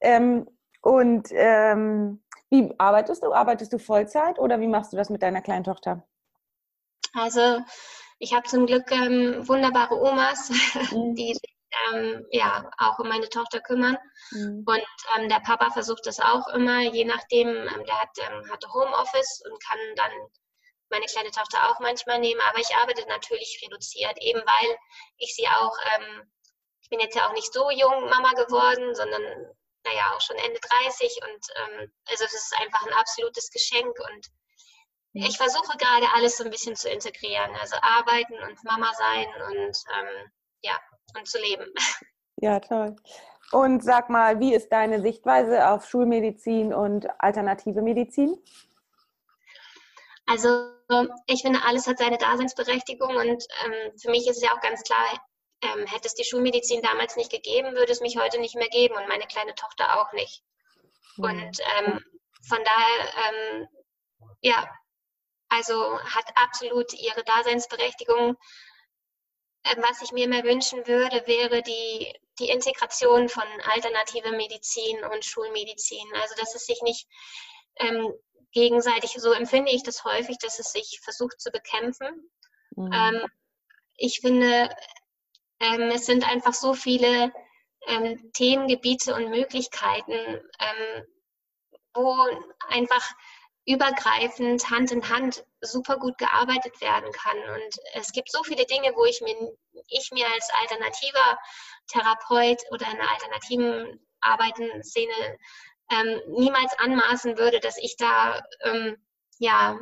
Ähm, 0.00 0.48
und 0.80 1.28
ähm, 1.32 2.22
wie 2.50 2.72
arbeitest 2.78 3.22
du? 3.22 3.32
Arbeitest 3.32 3.72
du 3.72 3.78
Vollzeit 3.78 4.38
oder 4.38 4.60
wie 4.60 4.68
machst 4.68 4.92
du 4.92 4.96
das 4.96 5.10
mit 5.10 5.22
deiner 5.22 5.42
kleinen 5.42 5.64
Tochter? 5.64 6.06
Also 7.14 7.60
ich 8.18 8.34
habe 8.34 8.48
zum 8.48 8.66
Glück 8.66 8.90
ähm, 8.90 9.46
wunderbare 9.46 9.94
Omas, 9.94 10.50
mhm. 10.92 11.14
die 11.14 11.34
sich 11.34 11.54
ähm, 11.92 12.26
ja 12.30 12.68
auch 12.78 12.98
um 12.98 13.08
meine 13.08 13.28
Tochter 13.28 13.60
kümmern. 13.60 13.96
Mhm. 14.30 14.64
Und 14.66 14.84
ähm, 15.16 15.28
der 15.28 15.40
Papa 15.40 15.70
versucht 15.70 16.06
das 16.06 16.20
auch 16.20 16.48
immer, 16.48 16.80
je 16.80 17.04
nachdem, 17.04 17.48
ähm, 17.48 17.84
der 17.86 18.00
hat, 18.00 18.10
ähm, 18.18 18.50
hatte 18.50 18.72
Homeoffice 18.72 19.42
und 19.44 19.62
kann 19.62 19.78
dann 19.96 20.12
meine 20.90 21.06
kleine 21.06 21.30
Tochter 21.30 21.68
auch 21.68 21.80
manchmal 21.80 22.18
nehmen, 22.18 22.40
aber 22.48 22.58
ich 22.58 22.74
arbeite 22.76 23.06
natürlich 23.08 23.60
reduziert, 23.62 24.16
eben 24.20 24.40
weil 24.40 24.76
ich 25.18 25.34
sie 25.34 25.46
auch, 25.46 25.76
ähm, 25.94 26.32
ich 26.80 26.88
bin 26.88 27.00
jetzt 27.00 27.14
ja 27.14 27.28
auch 27.28 27.34
nicht 27.34 27.52
so 27.52 27.70
jung 27.70 28.08
Mama 28.08 28.32
geworden, 28.32 28.94
sondern 28.94 29.22
naja, 29.84 30.12
auch 30.14 30.20
schon 30.20 30.36
Ende 30.36 30.58
30 30.86 31.20
und 31.22 31.46
ähm, 31.56 31.92
also 32.08 32.24
es 32.24 32.32
ist 32.32 32.54
einfach 32.58 32.86
ein 32.86 32.94
absolutes 32.94 33.50
Geschenk 33.50 33.94
und 34.00 34.28
ich 35.26 35.36
versuche 35.36 35.76
gerade 35.78 36.06
alles 36.14 36.36
so 36.36 36.44
ein 36.44 36.50
bisschen 36.50 36.76
zu 36.76 36.88
integrieren, 36.88 37.54
also 37.60 37.76
arbeiten 37.80 38.34
und 38.34 38.62
Mama 38.64 38.92
sein 38.94 39.26
und 39.48 39.76
ähm, 39.98 40.32
ja, 40.62 40.78
und 41.16 41.28
zu 41.28 41.38
leben. 41.38 41.66
Ja, 42.40 42.60
toll. 42.60 42.94
Und 43.50 43.82
sag 43.82 44.10
mal, 44.10 44.38
wie 44.38 44.54
ist 44.54 44.68
deine 44.68 45.02
Sichtweise 45.02 45.68
auf 45.70 45.88
Schulmedizin 45.88 46.72
und 46.72 47.08
alternative 47.20 47.82
Medizin? 47.82 48.40
Also 50.26 50.70
ich 51.26 51.42
finde, 51.42 51.60
alles 51.66 51.88
hat 51.88 51.98
seine 51.98 52.18
Daseinsberechtigung 52.18 53.16
und 53.16 53.44
ähm, 53.64 53.98
für 53.98 54.10
mich 54.10 54.28
ist 54.28 54.36
es 54.36 54.42
ja 54.42 54.52
auch 54.52 54.60
ganz 54.60 54.82
klar, 54.82 55.04
ähm, 55.62 55.86
hätte 55.86 56.06
es 56.06 56.14
die 56.14 56.24
Schulmedizin 56.24 56.82
damals 56.82 57.16
nicht 57.16 57.32
gegeben, 57.32 57.74
würde 57.74 57.90
es 57.92 58.00
mich 58.00 58.18
heute 58.18 58.38
nicht 58.38 58.54
mehr 58.54 58.68
geben 58.68 58.94
und 58.94 59.08
meine 59.08 59.26
kleine 59.26 59.54
Tochter 59.54 60.00
auch 60.00 60.12
nicht. 60.12 60.44
Mhm. 61.16 61.24
Und 61.24 61.60
ähm, 61.78 62.04
von 62.46 62.58
daher, 62.64 63.32
ähm, 63.32 63.68
ja, 64.42 64.68
also 65.48 65.98
hat 66.00 66.26
absolut 66.36 66.92
ihre 66.92 67.24
Daseinsberechtigung. 67.24 68.36
Ähm, 69.64 69.84
was 69.88 70.02
ich 70.02 70.12
mir 70.12 70.28
mehr 70.28 70.44
wünschen 70.44 70.86
würde, 70.86 71.26
wäre 71.26 71.62
die, 71.62 72.14
die 72.38 72.48
Integration 72.48 73.28
von 73.28 73.44
alternativer 73.72 74.32
Medizin 74.32 75.04
und 75.04 75.24
Schulmedizin. 75.24 76.06
Also 76.14 76.34
dass 76.36 76.54
es 76.54 76.66
sich 76.66 76.80
nicht 76.82 77.06
ähm, 77.76 78.12
gegenseitig, 78.52 79.12
so 79.12 79.32
empfinde 79.32 79.72
ich 79.72 79.82
das 79.82 80.04
häufig, 80.04 80.38
dass 80.38 80.58
es 80.58 80.72
sich 80.72 81.00
versucht 81.02 81.40
zu 81.40 81.50
bekämpfen. 81.50 82.30
Mhm. 82.76 82.92
Ähm, 82.92 83.26
ich 83.96 84.20
finde, 84.20 84.74
ähm, 85.60 85.90
es 85.90 86.06
sind 86.06 86.28
einfach 86.28 86.54
so 86.54 86.74
viele 86.74 87.32
ähm, 87.86 88.30
Themengebiete 88.32 89.14
und 89.14 89.30
Möglichkeiten, 89.30 90.12
ähm, 90.12 91.06
wo 91.94 92.16
einfach 92.68 93.04
übergreifend 93.68 94.70
Hand 94.70 94.92
in 94.92 95.06
Hand 95.10 95.44
super 95.60 95.98
gut 95.98 96.16
gearbeitet 96.16 96.80
werden 96.80 97.12
kann. 97.12 97.36
Und 97.36 97.76
es 97.92 98.12
gibt 98.12 98.32
so 98.32 98.42
viele 98.42 98.64
Dinge, 98.64 98.92
wo 98.96 99.04
ich 99.04 99.20
mir, 99.20 99.36
ich 99.88 100.10
mir 100.10 100.26
als 100.32 100.48
alternativer 100.62 101.38
Therapeut 101.88 102.62
oder 102.70 102.86
in 102.86 102.98
einer 102.98 103.10
alternativen 103.12 104.00
arbeitenden 104.20 104.82
Szene 104.82 105.38
ähm, 105.90 106.20
niemals 106.28 106.72
anmaßen 106.78 107.36
würde, 107.36 107.60
dass 107.60 107.76
ich 107.76 107.96
da 107.98 108.42
ähm, 108.62 108.96
ja, 109.38 109.78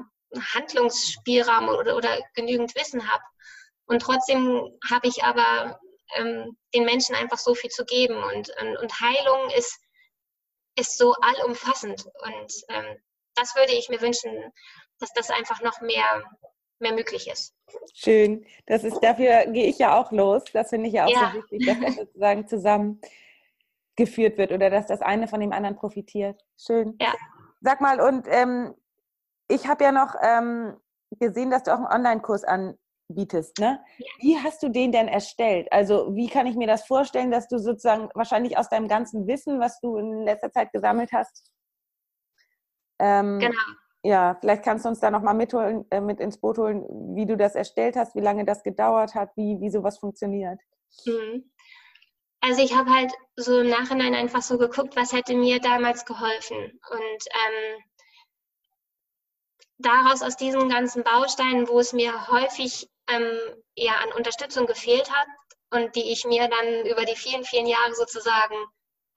Handlungsspielraum 0.54 1.68
oder, 1.68 1.96
oder 1.96 2.18
genügend 2.34 2.74
Wissen 2.74 3.08
habe. 3.08 3.22
Und 3.86 4.02
trotzdem 4.02 4.76
habe 4.90 5.06
ich 5.06 5.22
aber 5.22 5.78
ähm, 6.16 6.56
den 6.74 6.84
Menschen 6.84 7.14
einfach 7.14 7.38
so 7.38 7.54
viel 7.54 7.70
zu 7.70 7.84
geben. 7.84 8.16
Und, 8.16 8.50
und, 8.60 8.76
und 8.78 9.00
Heilung 9.00 9.48
ist, 9.56 9.78
ist 10.74 10.98
so 10.98 11.14
allumfassend. 11.14 12.04
Und 12.04 12.52
ähm, 12.68 13.00
das 13.36 13.54
würde 13.54 13.72
ich 13.72 13.88
mir 13.88 14.00
wünschen, 14.00 14.32
dass 14.98 15.12
das 15.12 15.30
einfach 15.30 15.62
noch 15.62 15.80
mehr, 15.80 16.24
mehr 16.80 16.94
möglich 16.94 17.28
ist. 17.30 17.54
Schön. 17.94 18.44
Das 18.66 18.82
ist, 18.84 18.98
dafür 19.00 19.46
gehe 19.46 19.66
ich 19.66 19.78
ja 19.78 19.98
auch 19.98 20.10
los. 20.10 20.42
Das 20.52 20.70
finde 20.70 20.88
ich 20.88 20.94
ja 20.94 21.04
auch 21.04 21.10
ja. 21.10 21.32
so 21.32 21.38
wichtig, 21.38 21.66
dass 21.66 21.80
das 21.80 21.96
sozusagen 21.96 22.48
zusammengeführt 22.48 24.38
wird 24.38 24.52
oder 24.52 24.70
dass 24.70 24.86
das 24.86 25.02
eine 25.02 25.28
von 25.28 25.40
dem 25.40 25.52
anderen 25.52 25.76
profitiert. 25.76 26.42
Schön. 26.56 26.96
Ja. 27.00 27.14
Sag 27.60 27.80
mal, 27.80 28.00
und 28.00 28.26
ähm, 28.28 28.74
ich 29.48 29.66
habe 29.66 29.84
ja 29.84 29.92
noch 29.92 30.14
ähm, 30.20 30.76
gesehen, 31.10 31.50
dass 31.50 31.62
du 31.62 31.72
auch 31.72 31.78
einen 31.78 31.86
Online-Kurs 31.86 32.44
anbietest. 32.44 33.58
Ne? 33.58 33.80
Ja. 33.98 34.06
Wie 34.20 34.38
hast 34.38 34.62
du 34.62 34.68
den 34.68 34.92
denn 34.92 35.08
erstellt? 35.08 35.70
Also 35.72 36.14
wie 36.14 36.28
kann 36.28 36.46
ich 36.46 36.56
mir 36.56 36.66
das 36.66 36.86
vorstellen, 36.86 37.30
dass 37.30 37.48
du 37.48 37.58
sozusagen 37.58 38.08
wahrscheinlich 38.14 38.58
aus 38.58 38.68
deinem 38.68 38.88
ganzen 38.88 39.26
Wissen, 39.26 39.60
was 39.60 39.80
du 39.80 39.96
in 39.96 40.22
letzter 40.24 40.50
Zeit 40.50 40.72
gesammelt 40.72 41.10
hast, 41.12 41.50
ähm, 42.98 43.38
genau. 43.38 43.60
Ja, 44.02 44.36
vielleicht 44.40 44.62
kannst 44.62 44.84
du 44.84 44.88
uns 44.88 45.00
da 45.00 45.10
nochmal 45.10 45.34
mitholen, 45.34 45.84
äh, 45.90 46.00
mit 46.00 46.20
ins 46.20 46.38
Boot 46.38 46.58
holen, 46.58 46.84
wie 47.16 47.26
du 47.26 47.36
das 47.36 47.56
erstellt 47.56 47.96
hast, 47.96 48.14
wie 48.14 48.20
lange 48.20 48.44
das 48.44 48.62
gedauert 48.62 49.16
hat, 49.16 49.30
wie, 49.36 49.60
wie 49.60 49.70
sowas 49.70 49.98
funktioniert. 49.98 50.60
Mhm. 51.04 51.50
Also 52.40 52.62
ich 52.62 52.76
habe 52.76 52.88
halt 52.88 53.12
so 53.34 53.58
im 53.58 53.68
Nachhinein 53.68 54.14
einfach 54.14 54.42
so 54.42 54.58
geguckt, 54.58 54.94
was 54.94 55.12
hätte 55.12 55.34
mir 55.34 55.58
damals 55.58 56.04
geholfen. 56.04 56.56
Und 56.56 57.00
ähm, 57.00 57.82
daraus 59.78 60.22
aus 60.22 60.36
diesen 60.36 60.68
ganzen 60.68 61.02
Bausteinen, 61.02 61.66
wo 61.66 61.80
es 61.80 61.92
mir 61.92 62.28
häufig 62.28 62.88
ähm, 63.10 63.38
ja, 63.74 63.94
an 64.04 64.12
Unterstützung 64.16 64.66
gefehlt 64.66 65.10
hat 65.10 65.26
und 65.70 65.96
die 65.96 66.12
ich 66.12 66.24
mir 66.24 66.48
dann 66.48 66.86
über 66.86 67.04
die 67.04 67.16
vielen, 67.16 67.44
vielen 67.44 67.66
Jahre 67.66 67.94
sozusagen 67.94 68.54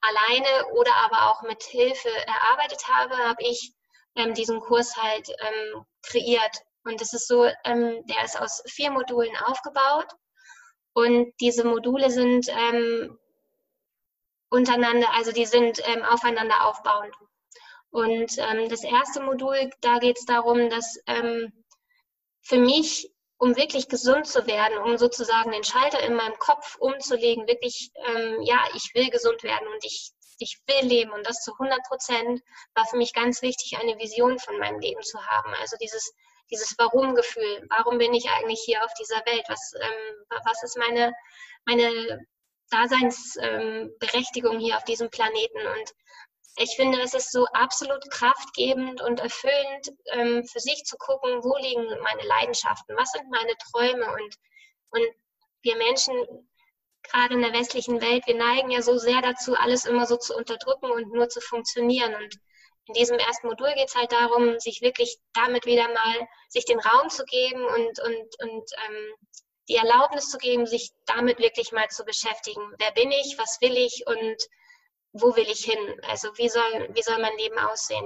alleine 0.02 0.68
oder 0.74 0.96
aber 0.96 1.32
auch 1.32 1.42
mit 1.44 1.64
Hilfe 1.64 2.10
erarbeitet 2.28 2.88
habe, 2.88 3.18
habe 3.18 3.44
ich 3.44 3.74
ähm, 4.16 4.34
diesen 4.34 4.60
Kurs 4.60 4.96
halt 4.98 5.30
ähm, 5.30 5.86
kreiert. 6.04 6.62
Und 6.84 7.02
es 7.02 7.14
ist 7.14 7.28
so, 7.28 7.46
ähm, 7.66 8.06
der 8.06 8.24
ist 8.24 8.40
aus 8.40 8.64
vier 8.68 8.92
Modulen 8.92 9.36
aufgebaut 9.46 10.08
und 10.94 11.34
diese 11.40 11.66
Module 11.66 12.10
sind 12.10 12.48
ähm, 12.50 13.20
untereinander, 14.50 15.14
also 15.14 15.32
die 15.32 15.46
sind 15.46 15.82
ähm, 15.86 16.04
aufeinander 16.04 16.66
aufbauend. 16.66 17.14
Und 17.92 18.38
ähm, 18.38 18.70
das 18.70 18.84
erste 18.84 19.22
Modul, 19.22 19.70
da 19.82 20.00
geht 20.00 20.18
es 20.18 20.26
darum, 20.26 20.70
dass 20.70 21.00
für 22.42 22.58
mich 22.58 23.12
um 23.40 23.56
wirklich 23.56 23.88
gesund 23.88 24.28
zu 24.28 24.46
werden, 24.48 24.78
um 24.80 24.98
sozusagen 24.98 25.52
den 25.52 25.64
Schalter 25.64 26.02
in 26.02 26.14
meinem 26.14 26.38
Kopf 26.40 26.76
umzulegen, 26.78 27.48
wirklich, 27.48 27.90
ähm, 28.06 28.42
ja, 28.42 28.60
ich 28.76 28.92
will 28.94 29.10
gesund 29.10 29.44
werden 29.44 29.68
und 29.74 29.84
ich, 29.86 30.12
ich 30.40 30.60
will 30.68 30.88
leben 30.88 31.12
und 31.12 31.26
das 31.26 31.42
zu 31.42 31.54
100 31.54 31.82
Prozent, 31.88 32.42
war 32.76 32.86
für 32.86 32.98
mich 32.98 33.14
ganz 33.14 33.42
wichtig, 33.42 33.78
eine 33.80 33.98
Vision 33.98 34.40
von 34.40 34.60
meinem 34.60 34.80
Leben 34.80 35.02
zu 35.04 35.26
haben. 35.26 35.54
Also 35.62 35.78
dieses, 35.82 36.14
dieses 36.52 36.76
Warum-Gefühl. 36.78 37.66
Warum 37.70 37.98
bin 37.98 38.14
ich 38.14 38.30
eigentlich 38.30 38.62
hier 38.64 38.84
auf 38.84 38.94
dieser 39.00 39.26
Welt? 39.26 39.46
Was, 39.48 39.74
ähm, 39.80 40.26
was 40.44 40.62
ist 40.64 40.78
meine, 40.78 41.14
meine 41.66 42.20
Daseinsberechtigung 42.72 44.56
ähm, 44.56 44.60
hier 44.60 44.76
auf 44.76 44.84
diesem 44.84 45.10
Planeten? 45.10 45.60
Und 45.60 45.94
ich 46.62 46.76
finde, 46.76 47.00
es 47.02 47.14
ist 47.14 47.32
so 47.32 47.46
absolut 47.54 48.10
kraftgebend 48.12 49.02
und 49.02 49.22
erfüllend, 49.22 49.94
ähm, 50.12 50.46
für 50.46 50.60
sich 50.60 50.84
zu 50.84 50.98
gucken, 50.98 51.42
wo 51.42 51.56
liegen 51.58 51.86
meine 52.04 52.28
Leidenschaften, 52.28 52.98
was 52.98 53.12
sind 53.12 53.30
meine 53.30 53.56
Träume 53.72 54.06
und, 54.12 54.36
und 54.90 55.08
wir 55.62 55.78
Menschen, 55.78 56.14
gerade 57.04 57.36
in 57.36 57.42
der 57.42 57.54
westlichen 57.54 58.02
Welt, 58.02 58.28
wir 58.28 58.36
neigen 58.36 58.72
ja 58.72 58.82
so 58.82 58.98
sehr 58.98 59.22
dazu, 59.22 59.56
alles 59.56 59.86
immer 59.86 60.06
so 60.06 60.18
zu 60.18 60.36
unterdrücken 60.36 60.92
und 60.92 61.14
nur 61.14 61.30
zu 61.30 61.40
funktionieren. 61.40 62.14
Und 62.14 62.36
in 62.88 62.94
diesem 62.94 63.18
ersten 63.18 63.48
Modul 63.48 63.74
geht 63.76 63.88
es 63.88 63.96
halt 63.96 64.12
darum, 64.12 64.60
sich 64.60 64.82
wirklich 64.82 65.18
damit 65.34 65.66
wieder 65.66 65.88
mal, 65.88 66.28
sich 66.50 66.66
den 66.66 66.80
Raum 66.80 67.10
zu 67.10 67.24
geben 67.24 67.64
und, 67.64 68.00
und, 68.02 68.42
und 68.42 68.72
ähm, 68.86 69.14
die 69.70 69.76
Erlaubnis 69.76 70.30
zu 70.30 70.38
geben, 70.38 70.66
sich 70.66 70.92
damit 71.06 71.40
wirklich 71.40 71.72
mal 71.72 71.88
zu 71.88 72.04
beschäftigen. 72.04 72.74
Wer 72.80 72.92
bin 72.92 73.12
ich? 73.12 73.38
Was 73.38 73.62
will 73.62 73.78
ich? 73.78 74.04
Und 74.08 74.44
wo 75.14 75.36
will 75.36 75.48
ich 75.50 75.66
hin? 75.66 76.02
Also 76.08 76.30
wie 76.38 76.50
soll, 76.50 76.90
wie 76.94 77.02
soll 77.02 77.20
mein 77.20 77.38
Leben 77.38 77.58
aussehen? 77.60 78.06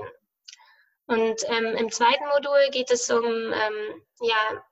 Und 1.06 1.44
ähm, 1.50 1.76
im 1.76 1.92
zweiten 1.92 2.26
Modul 2.28 2.70
geht 2.72 2.92
es 2.92 3.10
um, 3.10 3.26
ähm, 3.26 4.04
ja, 4.22 4.64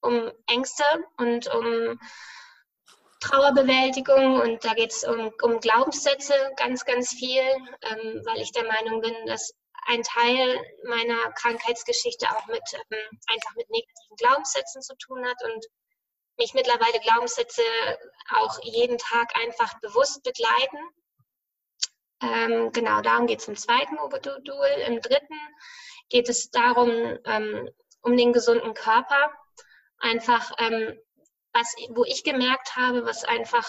um 0.00 0.30
Ängste 0.46 0.84
und 1.16 1.52
um 1.52 1.98
Trauerbewältigung 3.20 4.40
und 4.40 4.64
da 4.64 4.74
geht 4.74 4.92
es 4.92 5.02
um, 5.02 5.32
um 5.42 5.60
Glaubenssätze 5.60 6.34
ganz, 6.56 6.84
ganz 6.84 7.10
viel, 7.10 7.42
ähm, 7.82 8.22
weil 8.26 8.40
ich 8.40 8.52
der 8.52 8.64
Meinung 8.64 9.00
bin, 9.00 9.14
dass 9.26 9.54
ein 9.86 10.02
Teil 10.02 10.60
meiner 10.84 11.32
Krankheitsgeschichte 11.32 12.26
auch 12.30 12.46
mit 12.46 12.62
ähm, 12.90 13.18
einfach 13.28 13.54
mit 13.56 13.68
negativen 13.70 14.16
Glaubenssätzen 14.16 14.82
zu 14.82 14.94
tun 14.96 15.26
hat 15.26 15.42
und 15.44 15.66
mich 16.36 16.54
mittlerweile 16.54 17.00
Glaubenssätze 17.00 17.62
auch 18.34 18.58
jeden 18.62 18.98
Tag 18.98 19.36
einfach 19.36 19.78
bewusst 19.80 20.22
begleiten. 20.22 20.78
Ähm, 22.24 22.72
genau, 22.72 23.00
darum 23.02 23.26
geht 23.26 23.40
es 23.40 23.48
im 23.48 23.56
zweiten 23.56 23.96
Modul. 23.96 24.66
Im 24.86 25.00
dritten 25.00 25.38
geht 26.08 26.28
es 26.28 26.50
darum, 26.50 27.18
ähm, 27.24 27.68
um 28.02 28.16
den 28.16 28.32
gesunden 28.32 28.74
Körper. 28.74 29.32
Einfach 29.98 30.52
ähm, 30.58 30.98
was, 31.52 31.74
wo 31.90 32.04
ich 32.04 32.24
gemerkt 32.24 32.76
habe, 32.76 33.06
was 33.06 33.24
einfach 33.24 33.66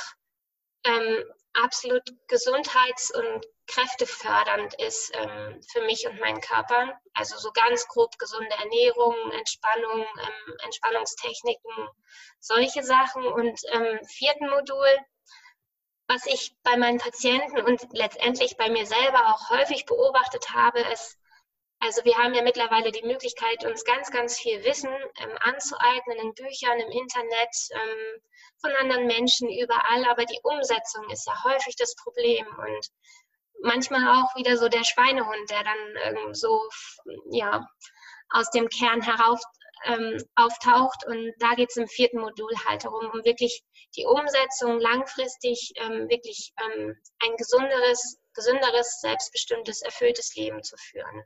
ähm, 0.85 1.23
absolut 1.53 2.03
gesundheits- 2.27 3.11
und 3.11 3.45
kräftefördernd 3.67 4.73
ist 4.79 5.11
ähm, 5.15 5.61
für 5.71 5.81
mich 5.81 6.07
und 6.07 6.19
meinen 6.19 6.41
Körper. 6.41 6.99
Also 7.13 7.37
so 7.37 7.51
ganz 7.51 7.87
grob 7.87 8.17
gesunde 8.19 8.55
Ernährung, 8.59 9.15
Entspannung, 9.31 10.01
ähm, 10.01 10.57
Entspannungstechniken, 10.63 11.89
solche 12.39 12.83
Sachen. 12.83 13.25
Und 13.25 13.59
im 13.71 14.05
vierten 14.05 14.49
Modul, 14.49 14.97
was 16.07 16.25
ich 16.27 16.55
bei 16.63 16.77
meinen 16.77 16.99
Patienten 16.99 17.61
und 17.61 17.81
letztendlich 17.91 18.57
bei 18.57 18.69
mir 18.69 18.85
selber 18.85 19.27
auch 19.27 19.49
häufig 19.49 19.85
beobachtet 19.85 20.53
habe, 20.53 20.79
ist, 20.93 21.17
also 21.79 22.03
wir 22.05 22.17
haben 22.17 22.33
ja 22.33 22.41
mittlerweile 22.41 22.91
die 22.91 23.05
Möglichkeit, 23.05 23.65
uns 23.65 23.83
ganz, 23.83 24.11
ganz 24.11 24.39
viel 24.39 24.63
Wissen 24.63 24.93
ähm, 25.19 25.37
anzueignen 25.41 26.17
in 26.19 26.33
Büchern, 26.33 26.79
im 26.79 26.89
Internet, 26.89 27.55
ähm, 27.71 28.21
von 28.61 28.71
anderen 28.77 29.07
Menschen, 29.07 29.49
überall. 29.49 30.05
Aber 30.09 30.25
die 30.25 30.39
Umsetzung 30.43 31.09
ist 31.09 31.27
ja 31.27 31.43
häufig 31.43 31.75
das 31.75 31.95
Problem 31.95 32.45
und 32.47 32.89
manchmal 33.61 34.07
auch 34.07 34.35
wieder 34.35 34.57
so 34.57 34.69
der 34.69 34.83
Schweinehund, 34.83 35.49
der 35.49 35.63
dann 35.63 36.15
ähm, 36.17 36.33
so 36.33 36.61
ja, 37.31 37.67
aus 38.29 38.49
dem 38.51 38.69
Kern 38.69 39.01
herauf 39.01 39.41
ähm, 39.85 40.17
auftaucht. 40.35 41.05
Und 41.07 41.33
da 41.39 41.55
geht 41.55 41.69
es 41.69 41.77
im 41.77 41.87
vierten 41.87 42.19
Modul 42.19 42.51
halt 42.67 42.85
darum, 42.85 43.09
um 43.11 43.23
wirklich 43.23 43.63
die 43.95 44.05
Umsetzung 44.05 44.79
langfristig 44.79 45.73
ähm, 45.77 46.09
wirklich 46.09 46.53
ähm, 46.59 46.95
ein 47.23 47.35
gesunderes, 47.37 48.19
gesünderes, 48.33 48.99
selbstbestimmtes, 49.01 49.81
erfülltes 49.81 50.35
Leben 50.35 50.63
zu 50.63 50.75
führen. 50.77 51.23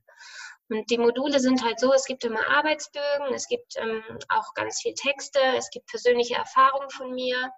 Und 0.69 0.89
die 0.91 0.99
Module 0.99 1.39
sind 1.39 1.63
halt 1.63 1.79
so, 1.79 1.91
es 1.93 2.05
gibt 2.05 2.23
immer 2.23 2.47
Arbeitsbögen, 2.47 3.33
es 3.33 3.47
gibt 3.47 3.75
ähm, 3.77 4.03
auch 4.29 4.53
ganz 4.53 4.81
viel 4.81 4.93
Texte, 4.93 5.39
es 5.57 5.69
gibt 5.71 5.87
persönliche 5.87 6.35
Erfahrungen 6.35 6.89
von 6.91 7.11
mir 7.13 7.51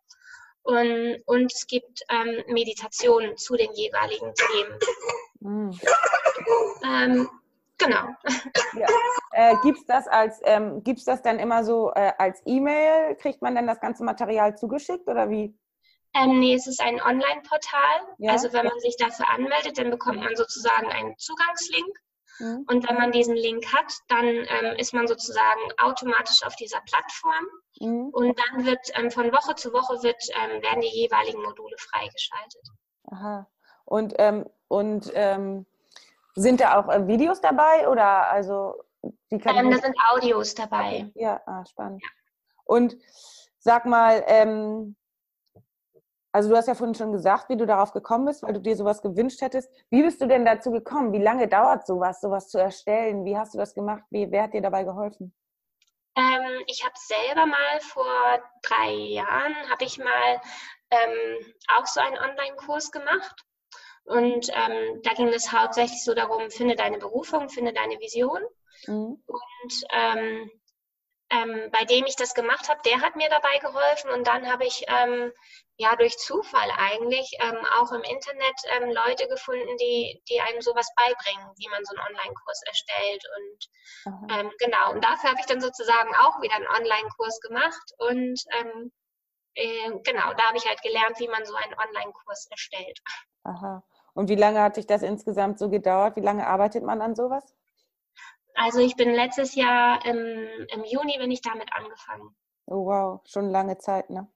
und, 0.64 1.22
und 1.26 1.52
es 1.52 1.68
gibt 1.68 2.02
ähm, 2.10 2.44
Meditationen 2.48 3.36
zu 3.36 3.56
den 3.56 3.74
jeweiligen 3.74 4.34
Themen. 4.34 4.80
Mhm. 5.40 5.80
Genau. 7.84 8.08
Ja. 8.74 8.88
Äh, 9.34 9.56
Gibt 9.64 9.80
es 9.80 9.86
das 9.86 10.08
als, 10.08 10.40
ähm, 10.44 10.84
gibt's 10.84 11.06
das 11.06 11.22
dann 11.22 11.40
immer 11.40 11.64
so 11.64 11.92
äh, 11.94 12.12
als 12.18 12.42
E-Mail? 12.46 13.16
Kriegt 13.16 13.42
man 13.42 13.56
dann 13.56 13.68
das 13.68 13.80
ganze 13.80 14.04
Material 14.04 14.58
zugeschickt 14.58 15.08
oder 15.08 15.30
wie? 15.30 15.58
Ähm, 16.14 16.40
nee, 16.40 16.54
es 16.54 16.68
ist 16.68 16.82
ein 16.82 17.02
Online-Portal. 17.02 18.16
Ja? 18.18 18.34
Also 18.34 18.52
wenn 18.52 18.66
man 18.66 18.80
sich 18.80 18.98
dafür 18.98 19.30
anmeldet, 19.30 19.78
dann 19.78 19.90
bekommt 19.90 20.20
man 20.20 20.36
sozusagen 20.36 20.88
einen 20.92 21.18
Zugangslink. 21.18 21.98
Mhm. 22.40 22.66
Und 22.68 22.88
wenn 22.88 22.96
man 22.96 23.12
diesen 23.12 23.36
Link 23.36 23.66
hat, 23.74 23.94
dann 24.08 24.26
ähm, 24.26 24.76
ist 24.78 24.94
man 24.94 25.08
sozusagen 25.08 25.62
automatisch 25.78 26.44
auf 26.44 26.56
dieser 26.56 26.82
Plattform. 26.82 27.46
Mhm. 27.80 28.10
Und 28.10 28.40
dann 28.40 28.66
wird 28.66 28.80
ähm, 28.96 29.12
von 29.12 29.32
Woche 29.32 29.56
zu 29.56 29.72
Woche 29.74 30.04
wird, 30.04 30.22
ähm, 30.44 30.62
werden 30.62 30.82
die 30.82 30.90
jeweiligen 30.90 31.42
Module 31.42 31.76
freigeschaltet. 31.78 32.68
Aha. 33.12 33.48
Und, 33.86 34.14
ähm, 34.18 34.46
und 34.68 35.12
ähm, 35.14 35.66
sind 36.36 36.62
da 36.62 36.80
auch 36.80 36.90
äh, 36.90 37.08
Videos 37.08 37.42
dabei 37.42 37.88
oder 37.90 38.30
also 38.32 38.76
wie 39.30 39.40
kann 39.40 39.56
ähm, 39.56 39.72
Da 39.72 39.78
sind 39.78 39.96
Audios 40.12 40.56
dabei. 40.56 41.08
Okay. 41.10 41.12
Ja, 41.16 41.42
ah, 41.46 41.66
spannend. 41.66 42.02
Ja. 42.04 42.10
Und 42.66 42.98
sag 43.60 43.86
mal, 43.86 44.24
ähm, 44.28 44.96
also 46.32 46.50
du 46.50 46.56
hast 46.56 46.68
ja 46.68 46.76
vorhin 46.76 46.96
schon 46.96 47.12
gesagt, 47.12 47.50
wie 47.50 47.58
du 47.58 47.66
darauf 47.66 47.92
gekommen 47.92 48.26
bist, 48.26 48.44
weil 48.44 48.54
du 48.54 48.62
dir 48.62 48.76
sowas 48.76 49.02
gewünscht 49.02 49.42
hättest. 49.42 49.70
Wie 49.90 50.02
bist 50.02 50.22
du 50.22 50.28
denn 50.28 50.46
dazu 50.46 50.72
gekommen? 50.72 51.12
Wie 51.12 51.22
lange 51.22 51.48
dauert 51.48 51.86
sowas, 51.86 52.22
sowas 52.22 52.50
zu 52.50 52.58
erstellen? 52.58 53.26
Wie 53.26 53.38
hast 53.38 53.54
du 53.54 53.58
das 53.58 53.74
gemacht? 53.74 54.04
Wie, 54.10 54.32
wer 54.32 54.44
hat 54.44 54.54
dir 54.54 54.62
dabei 54.62 54.84
geholfen? 54.84 55.34
Ähm, 56.16 56.64
ich 56.68 56.84
habe 56.84 56.94
selber 56.96 57.46
mal 57.46 57.80
vor 57.82 58.40
drei 58.62 58.92
Jahren, 58.92 59.56
habe 59.70 59.84
ich 59.84 59.98
mal 59.98 60.42
ähm, 60.90 61.54
auch 61.78 61.86
so 61.86 62.00
einen 62.00 62.18
Online-Kurs 62.18 62.92
gemacht. 62.92 63.46
Und 64.04 64.50
ähm, 64.50 65.02
da 65.04 65.14
ging 65.14 65.28
es 65.30 65.52
hauptsächlich 65.52 66.04
so 66.04 66.14
darum, 66.14 66.50
finde 66.50 66.76
deine 66.76 66.98
Berufung, 66.98 67.50
finde 67.50 67.74
deine 67.74 68.00
Vision. 68.00 68.42
Mhm. 68.88 69.24
Und 69.26 69.84
ähm, 69.94 70.52
ähm, 71.30 71.70
bei 71.72 71.86
dem 71.86 72.06
ich 72.06 72.16
das 72.18 72.34
gemacht 72.34 72.68
habe, 72.68 72.82
der 72.84 73.00
hat 73.00 73.16
mir 73.16 73.30
dabei 73.30 73.58
geholfen 73.60 74.12
und 74.12 74.28
dann 74.28 74.52
habe 74.52 74.66
ich 74.66 74.84
ähm, 74.88 75.32
ja 75.78 75.96
durch 75.96 76.18
Zufall 76.18 76.70
eigentlich 76.78 77.38
ähm, 77.40 77.58
auch 77.80 77.94
im 77.94 78.02
Internet 78.02 78.56
ähm, 78.76 78.92
Leute 78.92 79.30
gefunden, 79.30 79.78
die, 79.78 80.22
die 80.28 80.42
einem 80.42 80.62
sowas 80.62 80.90
beibringen, 80.98 81.50
wie 81.58 81.70
man 81.70 81.86
so 81.86 81.96
einen 81.96 82.06
Online-Kurs 82.06 82.62
erstellt 82.66 83.24
und 83.38 83.70
genau 84.60 84.92
und 84.92 85.04
dafür 85.04 85.30
habe 85.30 85.40
ich 85.40 85.46
dann 85.46 85.62
sozusagen 85.62 86.14
auch 86.16 86.42
wieder 86.42 86.56
einen 86.56 86.68
Online-Kurs 86.68 87.40
gemacht 87.40 87.94
und 87.98 88.42
äh, 89.54 89.92
genau 90.04 90.34
da 90.34 90.44
habe 90.48 90.58
ich 90.58 90.66
halt 90.66 90.82
gelernt, 90.82 91.20
wie 91.20 91.28
man 91.28 91.46
so 91.46 91.56
einen 91.56 91.74
Online-Kurs 91.76 92.48
erstellt. 92.50 93.00
Aha. 93.44 93.84
Und 94.14 94.30
wie 94.30 94.36
lange 94.36 94.62
hat 94.62 94.76
sich 94.76 94.86
das 94.86 95.04
insgesamt 95.04 95.60
so 95.60 95.70
gedauert? 95.70 96.16
Wie 96.16 96.22
lange 96.22 96.48
arbeitet 96.48 96.84
man 96.84 97.02
an 97.02 97.16
sowas? 97.16 97.56
Also 98.56 98.80
ich 98.80 98.96
bin 98.96 99.14
letztes 99.14 99.56
Jahr 99.56 100.06
im, 100.06 100.68
im 100.68 100.84
Juni 100.84 101.18
bin 101.18 101.32
ich 101.32 101.42
damit 101.42 101.72
angefangen. 101.74 102.36
Oh 102.66 102.86
wow, 102.86 103.22
schon 103.26 103.50
lange 103.50 103.78
Zeit, 103.78 104.10
ne? 104.10 104.28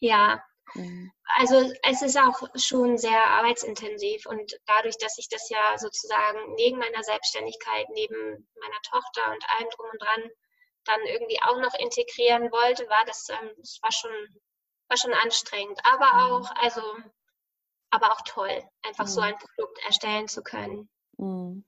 Ja. 0.00 0.42
Mhm. 0.74 1.12
Also 1.36 1.72
es 1.82 2.02
ist 2.02 2.18
auch 2.18 2.42
schon 2.56 2.98
sehr 2.98 3.24
arbeitsintensiv 3.24 4.26
und 4.26 4.52
dadurch, 4.66 4.98
dass 4.98 5.18
ich 5.18 5.28
das 5.28 5.48
ja 5.48 5.78
sozusagen 5.78 6.54
neben 6.54 6.78
meiner 6.78 7.02
Selbstständigkeit, 7.02 7.86
neben 7.90 8.48
meiner 8.60 8.80
Tochter 8.82 9.32
und 9.32 9.44
allem 9.50 9.70
drum 9.70 9.86
und 9.92 10.02
dran 10.02 10.30
dann 10.84 11.00
irgendwie 11.06 11.40
auch 11.42 11.58
noch 11.60 11.74
integrieren 11.78 12.50
wollte, 12.50 12.88
war 12.88 13.04
das, 13.06 13.28
ähm, 13.30 13.50
das 13.56 13.78
war 13.82 13.92
schon, 13.92 14.10
war 14.88 14.96
schon 14.96 15.14
anstrengend. 15.14 15.80
Aber 15.84 16.12
mhm. 16.12 16.20
auch, 16.20 16.50
also, 16.56 16.82
aber 17.92 18.10
auch 18.12 18.22
toll, 18.22 18.64
einfach 18.82 19.04
mhm. 19.04 19.10
so 19.10 19.20
ein 19.20 19.36
Produkt 19.36 19.78
erstellen 19.86 20.26
zu 20.26 20.42
können. 20.42 20.88
Mhm. 21.18 21.64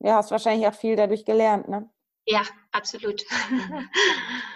Ja, 0.00 0.16
hast 0.16 0.30
wahrscheinlich 0.30 0.68
auch 0.68 0.74
viel 0.74 0.96
dadurch 0.96 1.24
gelernt, 1.24 1.66
ne? 1.68 1.88
Ja, 2.26 2.42
absolut. 2.72 3.24
Mhm. 3.50 3.88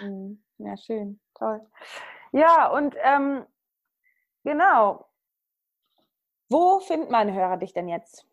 Mhm. 0.01 0.41
Ja, 0.59 0.77
schön, 0.77 1.19
toll. 1.35 1.59
Ja, 2.31 2.69
und 2.69 2.95
ähm, 3.01 3.45
genau. 4.43 5.05
Wo 6.49 6.79
findet 6.79 7.11
meine 7.11 7.33
Hörer 7.33 7.57
dich 7.57 7.73
denn 7.73 7.89
jetzt? 7.89 8.25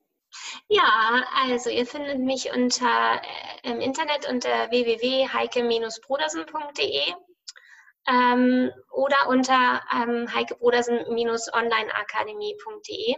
Ja, 0.69 1.25
also 1.35 1.71
ihr 1.71 1.87
findet 1.87 2.19
mich 2.19 2.55
unter 2.55 3.23
äh, 3.23 3.71
im 3.71 3.81
Internet 3.81 4.29
unter 4.29 4.71
www.heike-brodersen.de 4.71 7.15
ähm, 8.09 8.73
oder 8.91 9.29
unter 9.29 9.83
ähm, 9.93 10.27
heikebrodersen-onlineakademie.de. 10.33 13.17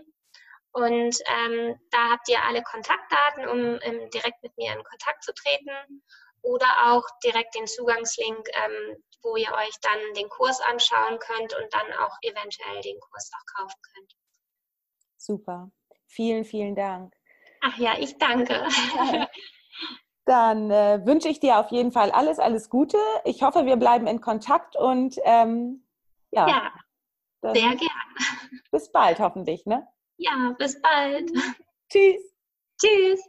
Und 0.73 1.17
ähm, 1.27 1.81
da 1.91 2.11
habt 2.11 2.29
ihr 2.29 2.43
alle 2.45 2.63
Kontaktdaten, 2.63 3.49
um 3.49 3.79
ähm, 3.83 4.11
direkt 4.11 4.43
mit 4.43 4.55
mir 4.57 4.73
in 4.73 4.85
Kontakt 4.85 5.25
zu 5.25 5.33
treten 5.33 6.03
oder 6.43 6.93
auch 6.93 7.05
direkt 7.25 7.55
den 7.55 7.67
Zugangslink, 7.67 8.47
ähm, 8.55 9.03
wo 9.23 9.37
ihr 9.37 9.51
euch 9.53 9.75
dann 9.83 9.99
den 10.15 10.29
Kurs 10.29 10.61
anschauen 10.61 11.19
könnt 11.19 11.55
und 11.55 11.73
dann 11.73 11.93
auch 11.95 12.17
eventuell 12.23 12.81
den 12.83 13.01
Kurs 13.01 13.31
auch 13.35 13.47
kaufen 13.57 13.81
könnt. 13.95 14.15
Super. 15.17 15.71
Vielen, 16.07 16.45
vielen 16.45 16.77
Dank. 16.77 17.15
Ach 17.61 17.77
ja, 17.77 17.99
ich 17.99 18.17
danke. 18.19 18.69
Dann 20.29 20.71
äh, 20.71 21.01
wünsche 21.07 21.31
ich 21.31 21.41
dir 21.41 21.59
auf 21.59 21.71
jeden 21.71 21.91
Fall 21.91 22.11
alles, 22.11 22.39
alles 22.39 22.69
Gute. 22.69 22.99
Ich 23.25 23.43
hoffe, 23.43 23.65
wir 23.65 23.77
bleiben 23.77 24.07
in 24.07 24.21
Kontakt 24.21 24.77
und 24.77 25.17
ähm, 25.25 25.83
ja. 26.31 26.47
Ja, 26.47 26.73
sehr 27.55 27.75
gern. 27.77 28.61
Bis 28.71 28.93
bald 28.93 29.21
hoffentlich, 29.21 29.65
ne? 29.65 29.89
Ja, 30.19 30.55
bis 30.59 30.83
bald. 30.83 31.31
Tschüss. 31.91 32.21
Tschüss. 32.79 33.25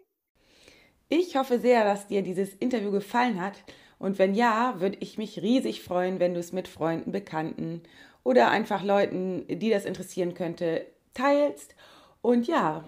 Ich 1.07 1.37
hoffe 1.37 1.59
sehr, 1.59 1.85
dass 1.85 2.07
dir 2.07 2.21
dieses 2.21 2.53
Interview 2.53 2.91
gefallen 2.91 3.41
hat. 3.41 3.63
Und 3.97 4.19
wenn 4.19 4.35
ja, 4.35 4.81
würde 4.81 4.97
ich 4.99 5.17
mich 5.17 5.41
riesig 5.41 5.81
freuen, 5.81 6.19
wenn 6.19 6.33
du 6.33 6.41
es 6.41 6.51
mit 6.51 6.67
Freunden, 6.67 7.13
Bekannten 7.13 7.81
oder 8.25 8.49
einfach 8.49 8.83
Leuten, 8.83 9.45
die 9.47 9.69
das 9.69 9.85
interessieren 9.85 10.33
könnte, 10.33 10.85
teilst. 11.13 11.75
Und 12.21 12.45
ja, 12.45 12.83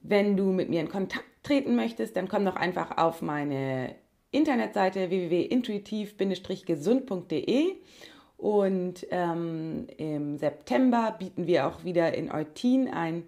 wenn 0.00 0.36
du 0.36 0.46
mit 0.46 0.68
mir 0.68 0.80
in 0.80 0.88
Kontakt 0.88 1.24
treten 1.46 1.76
möchtest, 1.76 2.16
dann 2.16 2.28
komm 2.28 2.44
doch 2.44 2.56
einfach 2.56 2.98
auf 2.98 3.22
meine 3.22 3.94
Internetseite 4.30 5.10
www.intuitiv-gesund.de 5.10 7.76
und 8.36 9.06
ähm, 9.10 9.86
im 9.96 10.36
September 10.36 11.16
bieten 11.18 11.46
wir 11.46 11.66
auch 11.66 11.84
wieder 11.84 12.14
in 12.14 12.30
Eutin 12.30 12.88
ein 12.88 13.24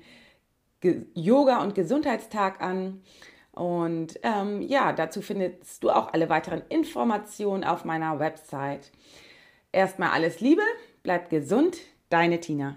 Yoga- 1.15 1.63
und 1.63 1.75
Gesundheitstag 1.75 2.61
an. 2.61 3.03
Und 3.53 4.21
ähm, 4.23 4.63
ja, 4.63 4.93
dazu 4.93 5.23
findest 5.23 5.83
du 5.83 5.91
auch 5.91 6.13
alle 6.13 6.29
weiteren 6.29 6.63
Informationen 6.69 7.65
auf 7.65 7.85
meiner 7.85 8.21
Website. 8.21 8.93
Erstmal 9.73 10.11
alles 10.11 10.41
Liebe, 10.41 10.63
bleib 11.03 11.31
gesund, 11.31 11.79
deine 12.11 12.41
Tina. 12.41 12.77